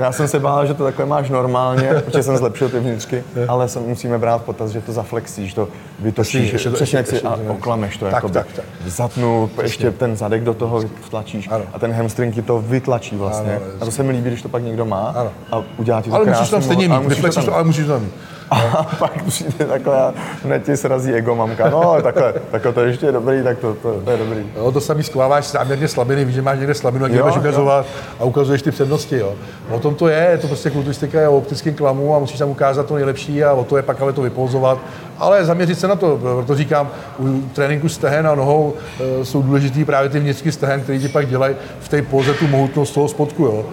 Já 0.01 0.13
jsem 0.13 0.29
se 0.29 0.39
bál, 0.41 0.67
že 0.67 0.75
to 0.75 0.85
takhle 0.85 1.07
máš 1.07 1.31
normálně, 1.31 1.91
protože 2.05 2.23
jsem 2.23 2.37
zlepšil 2.37 2.69
ty 2.69 2.81
vnitřky, 2.81 3.25
ale 3.49 3.69
se 3.69 3.81
musíme 3.81 4.19
brát 4.19 4.39
v 4.39 4.45
potaz, 4.45 4.71
že 4.71 4.81
to 4.81 4.93
zaflexíš, 4.93 5.55
to 5.55 5.69
vytočíš, 5.99 6.53
Ještě 6.53 6.69
to- 6.71 6.75
přesně 6.77 6.97
jak 6.99 7.07
si 7.07 7.21
a 7.23 7.39
oklameš 7.49 7.97
to, 7.97 8.05
Tak, 8.05 8.15
jako 8.15 8.29
tak, 8.29 8.47
tak. 8.57 8.65
zatnu, 8.87 9.51
ještě 9.63 9.91
ten 9.91 10.17
zadek 10.17 10.45
do 10.45 10.55
toho 10.55 10.83
vtlačíš 11.01 11.49
Ano. 11.51 11.65
a 11.73 11.79
ten 11.79 11.93
hamstring 11.93 12.35
ti 12.35 12.43
to 12.43 12.61
vytlačí 12.61 13.17
vlastně. 13.17 13.57
Ano, 13.57 13.65
a 13.81 13.85
to 13.85 13.91
se 13.91 14.03
mi 14.03 14.13
líbí, 14.13 14.29
když 14.31 14.43
to 14.43 14.49
pak 14.49 14.63
někdo 14.63 14.85
má 14.85 15.13
Ano. 15.17 15.31
a 15.53 15.63
udělá 15.79 16.03
ti 16.03 16.11
to 16.11 16.17
Ale 16.17 16.25
musíš 16.25 16.51
tam 16.51 16.63
stejně 16.63 16.89
mít, 16.89 16.95
ale 16.95 17.65
musíš 17.65 17.85
to 17.85 17.91
tam 17.93 18.03
mít. 18.03 18.13
A 18.53 18.87
pak 18.99 19.25
přijde 19.25 19.65
takhle 19.65 20.03
a 20.03 20.15
hned 20.45 20.65
ti 20.65 20.77
srazí 20.77 21.15
ego 21.15 21.35
mamka. 21.35 21.71
No, 21.71 22.03
takhle, 22.03 22.35
takhle 22.51 22.73
to 22.73 22.81
ještě 22.81 23.07
je 23.07 23.13
dobrý, 23.13 23.43
tak 23.43 23.59
to, 23.59 23.75
to, 23.75 24.01
to 24.05 24.11
je 24.11 24.17
dobrý. 24.17 24.47
Jo, 24.57 24.73
to 24.73 24.81
samý 24.81 25.03
skláváš 25.03 25.51
záměrně 25.51 25.89
slabiny, 25.89 26.25
víš, 26.25 26.35
že 26.35 26.43
máš 26.43 26.59
někde 26.59 26.75
slabinu, 26.75 27.07
jak 27.07 27.25
jdeš 27.25 27.37
ukazovat 27.37 27.87
a 28.21 28.25
ukazuješ 28.25 28.63
ty 28.63 28.71
přednosti. 28.71 29.19
Jo. 29.19 29.35
O 29.71 29.79
tom 29.79 29.95
to 29.95 30.09
je, 30.09 30.29
je 30.31 30.39
to 30.39 30.47
prostě 30.47 30.71
kulturistika 30.71 31.21
je 31.21 31.29
o 31.29 31.37
optickém 31.37 31.75
klamu 31.75 32.17
a 32.17 32.19
musíš 32.19 32.39
tam 32.39 32.51
ukázat 32.51 32.87
to 32.87 32.95
nejlepší 32.95 33.45
a 33.45 33.53
o 33.53 33.65
to 33.65 33.77
je 33.77 33.83
pak 33.83 34.01
ale 34.01 34.13
to 34.13 34.23
vypozovat. 34.23 34.79
Ale 35.23 35.45
zaměřit 35.45 35.81
se 35.81 35.89
na 35.89 35.97
to, 35.97 36.19
proto 36.19 36.55
říkám, 36.55 36.91
u 37.19 37.41
tréninku 37.41 37.89
stehen 37.89 38.27
a 38.27 38.35
nohou 38.35 38.75
e, 39.21 39.25
jsou 39.25 39.43
důležitý 39.43 39.85
právě 39.85 40.11
ty 40.11 40.21
vnitřky 40.21 40.53
stehen, 40.53 40.81
které 40.81 40.99
ti 40.99 41.09
pak 41.09 41.29
dělají 41.29 41.57
v 41.81 41.89
té 41.89 42.03
poze 42.03 42.35
tu 42.35 42.47
mohutnost 42.47 42.91
toho 42.91 43.09
spodku. 43.09 43.45
Jo. 43.45 43.65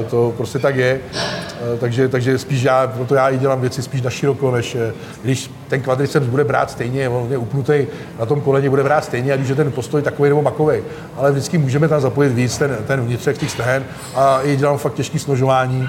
E, 0.00 0.04
to 0.04 0.32
prostě 0.36 0.58
tak 0.58 0.76
je. 0.76 1.00
E, 1.74 1.78
takže, 1.78 2.08
takže 2.08 2.38
spíš 2.38 2.62
já, 2.62 2.86
proto 2.86 3.14
já 3.14 3.28
i 3.28 3.38
dělám 3.38 3.60
věci 3.60 3.82
spíš 3.82 4.02
na 4.02 4.10
široko, 4.10 4.50
než 4.50 4.76
když 5.22 5.50
ten 5.68 5.80
kvadriceps 5.80 6.26
bude 6.26 6.44
brát 6.44 6.70
stejně, 6.70 7.08
on 7.08 7.32
je 7.32 7.38
upnutý 7.38 7.86
na 8.18 8.26
tom 8.26 8.40
koleně, 8.40 8.70
bude 8.70 8.82
brát 8.82 9.04
stejně, 9.04 9.32
ať 9.32 9.40
už 9.40 9.48
je 9.48 9.54
ten 9.54 9.72
postoj 9.72 10.02
takový 10.02 10.28
nebo 10.28 10.42
makový. 10.42 10.80
Ale 11.16 11.32
vždycky 11.32 11.58
můžeme 11.58 11.88
tam 11.88 12.00
zapojit 12.00 12.32
víc 12.32 12.58
ten, 12.58 12.76
ten 12.86 13.00
vnitřek 13.00 13.38
těch 13.38 13.50
stehen 13.50 13.84
a 14.14 14.42
i 14.42 14.56
dělám 14.56 14.78
fakt 14.78 14.94
těžký 14.94 15.18
snožování, 15.18 15.88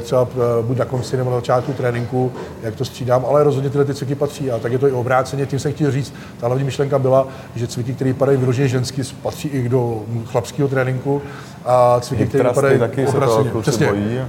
třeba 0.00 0.28
e, 0.60 0.62
buď 0.62 0.78
na 0.78 0.84
konci 0.84 1.16
nebo 1.16 1.30
na 1.30 1.36
začátku 1.36 1.72
tréninku, 1.72 2.32
jak 2.62 2.74
to 2.74 2.84
střídám, 2.84 3.24
ale 3.28 3.44
rozhodně 3.44 3.70
tyhle 3.70 3.84
ty 3.84 3.94
cviky 3.94 4.14
patří 4.14 4.50
a 4.50 4.58
tak 4.58 4.72
je 4.72 4.78
to 4.78 4.88
i 4.88 4.92
obráceně. 4.92 5.46
Tím 5.46 5.58
jsem 5.58 5.72
chtěl 5.72 5.90
říct, 5.90 6.14
ta 6.40 6.46
hlavní 6.46 6.64
myšlenka 6.64 6.98
byla, 6.98 7.28
že 7.54 7.66
cviky, 7.66 7.92
které 7.92 8.14
padají 8.14 8.38
vyloženě 8.38 8.68
ženský, 8.68 9.02
patří 9.22 9.48
i 9.48 9.68
do 9.68 10.02
chlapského 10.26 10.68
tréninku 10.68 11.22
a 11.64 12.00
cviky, 12.00 12.26
které 12.26 12.48
vypadají 12.48 12.78
taky 12.78 13.06
se 13.06 13.16
obráceně. 13.16 13.50
kluci 13.50 13.70
Přesně, 13.70 13.86
bojí. 13.86 14.20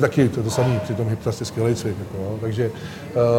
Taky, 0.00 0.28
to 0.28 0.40
je 0.40 0.44
to 0.44 0.50
samé, 0.50 0.80
přitom 0.84 1.08
je 1.08 1.16
skvělý 1.32 1.74
cvik. 1.74 1.96
Jako, 1.98 2.30
no. 2.30 2.38
takže, 2.40 2.70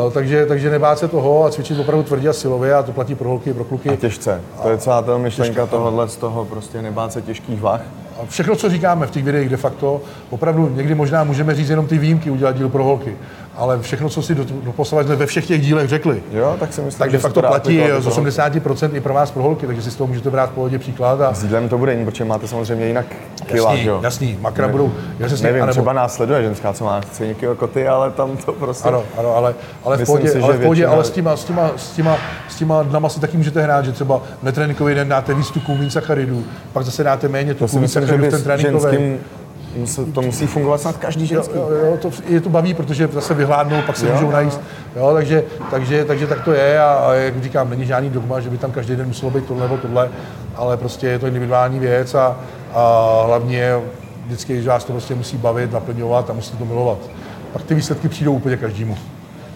uh, 0.05 0.13
takže, 0.13 0.45
takže 0.45 0.69
nebát 0.69 0.99
se 0.99 1.07
toho 1.07 1.45
a 1.45 1.49
cvičit 1.49 1.79
opravdu 1.79 2.03
tvrdě 2.03 2.29
a 2.29 2.33
silově 2.33 2.73
a 2.73 2.83
to 2.83 2.91
platí 2.91 3.15
pro 3.15 3.29
holky, 3.29 3.53
pro 3.53 3.63
kluky. 3.63 3.89
A 3.89 3.95
těžce. 3.95 4.41
To 4.63 4.69
je 4.69 4.77
celá 4.77 5.01
ta 5.01 5.17
myšlenka 5.17 5.65
tohohle 5.65 6.09
z 6.09 6.17
toho 6.17 6.45
prostě 6.45 6.81
nebát 6.81 7.13
se 7.13 7.21
těžkých 7.21 7.61
vah. 7.61 7.81
A 8.21 8.25
všechno, 8.25 8.55
co 8.55 8.69
říkáme 8.69 9.07
v 9.07 9.11
těch 9.11 9.23
videích 9.23 9.49
de 9.49 9.57
facto, 9.57 10.01
opravdu 10.29 10.69
někdy 10.75 10.95
možná 10.95 11.23
můžeme 11.23 11.55
říct 11.55 11.69
jenom 11.69 11.87
ty 11.87 11.97
výjimky, 11.97 12.29
udělat 12.29 12.55
díl 12.55 12.69
pro 12.69 12.83
holky. 12.83 13.17
Ale 13.57 13.79
všechno, 13.81 14.09
co 14.09 14.21
si 14.21 14.35
do, 14.35 14.45
doposavat 14.63 15.05
jsme 15.05 15.15
ve 15.15 15.25
všech 15.25 15.45
těch 15.47 15.61
dílech 15.61 15.89
řekli, 15.89 16.23
Jo, 16.31 16.55
tak 16.59 16.73
si 16.73 16.81
myslím, 16.81 16.99
tak 16.99 17.11
de 17.11 17.17
facto 17.17 17.41
platí 17.41 17.79
aplikovat 17.79 18.01
z 18.01 18.05
do 18.05 18.11
toho. 18.11 18.23
80% 18.25 18.95
i 18.95 18.99
pro 18.99 19.13
vás 19.13 19.31
pro 19.31 19.43
holky, 19.43 19.67
takže 19.67 19.81
si 19.81 19.91
z 19.91 19.95
toho 19.95 20.07
můžete 20.07 20.29
brát 20.29 20.49
v 20.49 20.53
pohodě 20.53 20.79
příklad. 20.79 21.21
A 21.21 21.33
S 21.33 21.43
jídlem 21.43 21.69
to 21.69 21.77
bude 21.77 21.91
jiný, 21.93 22.05
protože 22.05 22.25
máte 22.25 22.47
samozřejmě 22.47 22.85
jinak 22.87 23.05
kila, 23.45 23.69
jasný, 23.71 23.83
že 23.83 23.89
jo? 23.89 23.99
jasný, 24.03 24.37
makra 24.41 24.67
budou, 24.67 24.91
jasný, 25.19 25.43
Nevím, 25.43 25.63
anebo- 25.63 25.71
třeba 25.71 25.93
následuje 25.93 26.43
ženská, 26.43 26.73
co 26.73 26.85
má 26.85 26.99
chce 27.01 27.25
jako 27.41 27.67
ty, 27.67 27.87
ale 27.87 28.11
tam 28.11 28.37
to 28.37 28.51
prostě... 28.53 28.87
Ano, 28.87 29.03
ano, 29.17 29.35
ale, 29.35 29.55
ale 29.83 29.97
v 29.97 30.05
pohodě, 30.05 30.29
si, 30.29 30.39
ale, 30.39 30.53
v 30.57 30.61
pohodě 30.61 30.81
většina- 30.81 30.93
ale 30.93 31.03
s, 31.03 31.11
těma, 31.11 31.37
s, 31.37 31.43
těma, 31.45 31.71
s, 31.77 31.89
těma, 31.91 32.17
s 32.49 32.55
těma 32.55 32.83
dnama 32.83 33.09
si 33.09 33.19
taky 33.19 33.37
můžete 33.37 33.61
hrát, 33.61 33.85
že 33.85 33.91
třeba 33.91 34.21
netréninkový 34.43 34.95
den 34.95 35.09
dáte 35.09 35.33
víc 35.33 35.51
tuků, 35.51 35.75
méně 35.75 35.93
sacharidů, 35.93 36.43
pak 36.73 36.85
zase 36.85 37.03
dáte 37.03 37.27
méně 37.27 37.53
To 37.53 37.65
tuků, 37.67 37.79
víc 37.79 37.91
sacharidů 37.93 38.25
v 38.25 38.29
ten 38.29 38.43
tréninkový. 38.43 39.17
Musí- 39.75 40.11
to 40.11 40.21
musí 40.21 40.47
fungovat 40.47 40.81
snad 40.81 40.97
každý 40.97 41.25
ženský. 41.27 41.55
jo, 41.57 41.69
jo, 41.69 41.97
to, 42.01 42.11
je 42.27 42.41
to 42.41 42.49
baví, 42.49 42.73
protože 42.73 43.07
zase 43.07 43.33
vyhládnou, 43.33 43.81
pak 43.81 43.97
se 43.97 44.07
Jo, 44.07 44.13
můžou 44.13 44.31
najíst. 44.31 44.61
Jo, 44.95 45.11
takže, 45.13 45.43
takže, 45.71 46.05
takže 46.05 46.27
tak 46.27 46.43
to 46.43 46.53
je 46.53 46.79
a, 46.79 46.85
a, 46.93 47.13
jak 47.13 47.43
říkám, 47.43 47.69
není 47.69 47.85
žádný 47.85 48.09
dogma, 48.09 48.39
že 48.39 48.49
by 48.49 48.57
tam 48.57 48.71
každý 48.71 48.95
den 48.95 49.07
muselo 49.07 49.31
být 49.31 49.45
tohle 49.45 49.63
nebo 49.63 49.77
tohle, 49.77 50.09
ale 50.55 50.77
prostě 50.77 51.07
je 51.07 51.19
to 51.19 51.27
individuální 51.27 51.79
věc 51.79 52.15
a, 52.15 52.37
a 52.73 53.21
hlavně 53.25 53.75
vždycky, 54.25 54.61
že 54.61 54.69
vás 54.69 54.83
to 54.83 54.91
prostě 54.93 55.15
musí 55.15 55.37
bavit, 55.37 55.71
naplňovat 55.71 56.29
a 56.29 56.33
musíte 56.33 56.57
to 56.57 56.65
milovat. 56.65 56.97
Pak 57.53 57.63
ty 57.63 57.75
výsledky 57.75 58.09
přijdou 58.09 58.33
úplně 58.33 58.57
každému. 58.57 58.97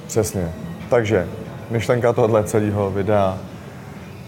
Přesně. 0.08 0.52
Takže 0.89 1.28
myšlenka 1.69 2.13
tohle 2.13 2.43
celého 2.43 2.91
videa, 2.91 3.38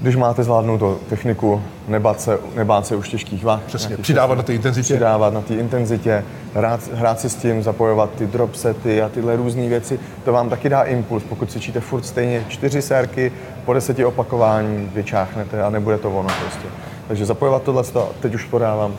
když 0.04 0.16
máte 0.16 0.44
zvládnutou 0.44 1.00
techniku, 1.10 1.62
nebát 1.88 2.22
se, 2.22 2.38
nebát 2.56 2.88
se 2.88 2.96
už 2.96 3.10
těžkých 3.10 3.44
vah. 3.44 3.62
Přesně, 3.66 3.98
přidávat 3.98 4.36
na 4.36 4.44
té 4.44 4.54
intenzitě. 4.54 4.94
přidávat 4.94 5.34
na 5.34 5.42
té 5.42 5.54
intenzitě, 5.54 6.24
hrát, 6.54 6.80
hrát 6.94 7.20
si 7.20 7.30
s 7.30 7.36
tím, 7.36 7.63
zapojovat 7.63 8.10
ty 8.18 8.28
drop 8.28 8.56
sety 8.56 9.02
a 9.02 9.10
tyhle 9.10 9.36
různé 9.36 9.70
věci. 9.70 10.00
To 10.26 10.34
vám 10.34 10.50
taky 10.50 10.70
dá 10.70 10.84
impuls, 10.84 11.24
pokud 11.24 11.52
cvičíte 11.52 11.80
furt 11.80 12.06
stejně 12.06 12.46
čtyři 12.48 12.82
sérky, 12.82 13.32
po 13.66 13.74
deseti 13.74 14.06
opakování 14.06 14.92
vyčáchnete 14.94 15.63
a 15.63 15.70
nebude 15.70 15.98
to 15.98 16.12
ono 16.12 16.30
prostě. 16.42 16.68
Takže 17.08 17.26
zapojovat 17.26 17.63
tohle, 17.63 17.84
teď 18.20 18.36
už 18.36 18.46
podávám. 18.46 18.96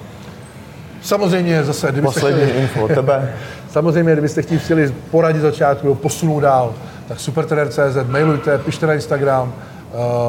Samozřejmě 1.02 1.64
zase, 1.64 1.92
kdybyste 1.92 2.20
Poslední 2.20 2.42
chtěli, 2.42 2.60
info 2.60 2.88
tebe. 2.88 3.34
samozřejmě, 3.70 4.12
kdybyste 4.12 4.42
chtěli 4.42 4.60
chtěli 4.60 4.94
poradit 5.10 5.40
začátku, 5.40 5.94
posunout 5.94 6.40
dál, 6.40 6.74
tak 7.08 7.20
supertrener.cz, 7.20 8.08
mailujte, 8.08 8.58
pište 8.58 8.86
na 8.86 8.94
Instagram, 8.94 9.52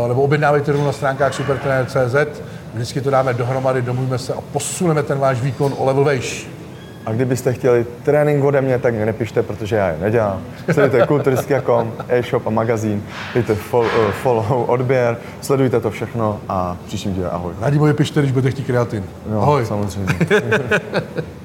nebo 0.07 0.21
objednávejte 0.21 0.71
rovnou 0.71 0.85
na 0.87 0.91
stránkách 0.93 1.33
supertrener.cz, 1.33 2.41
vždycky 2.73 3.01
to 3.01 3.09
dáme 3.09 3.33
dohromady, 3.33 3.81
domluvíme 3.81 4.17
se 4.17 4.33
a 4.33 4.37
posuneme 4.51 5.03
ten 5.03 5.19
váš 5.19 5.41
výkon 5.41 5.73
o 5.77 5.85
level 5.85 6.03
vejš. 6.03 6.47
A 7.05 7.11
kdybyste 7.11 7.53
chtěli 7.53 7.85
trénink 8.03 8.43
ode 8.43 8.61
mě, 8.61 8.79
tak 8.79 8.93
mě 8.93 9.05
nepište, 9.05 9.43
protože 9.43 9.75
já 9.75 9.87
je 9.87 9.97
nedělám. 10.01 10.41
Sledujte 10.71 11.07
kulturistika.com, 11.07 11.91
e-shop 12.07 12.47
a 12.47 12.49
magazín, 12.49 13.03
dejte 13.33 13.53
fol- 13.71 13.87
eh, 14.09 14.11
follow, 14.11 14.45
odběr, 14.69 15.17
sledujte 15.41 15.79
to 15.79 15.91
všechno 15.91 16.39
a 16.49 16.77
příštím 16.87 17.13
díle 17.13 17.29
ahoj. 17.29 17.53
Radimovi 17.61 17.93
pište, 17.93 18.19
když 18.19 18.31
budete 18.31 18.51
chtít 18.51 18.65
kreatin. 18.65 19.03
No, 19.29 19.41
Ahoj. 19.41 19.65
samozřejmě. 19.65 20.13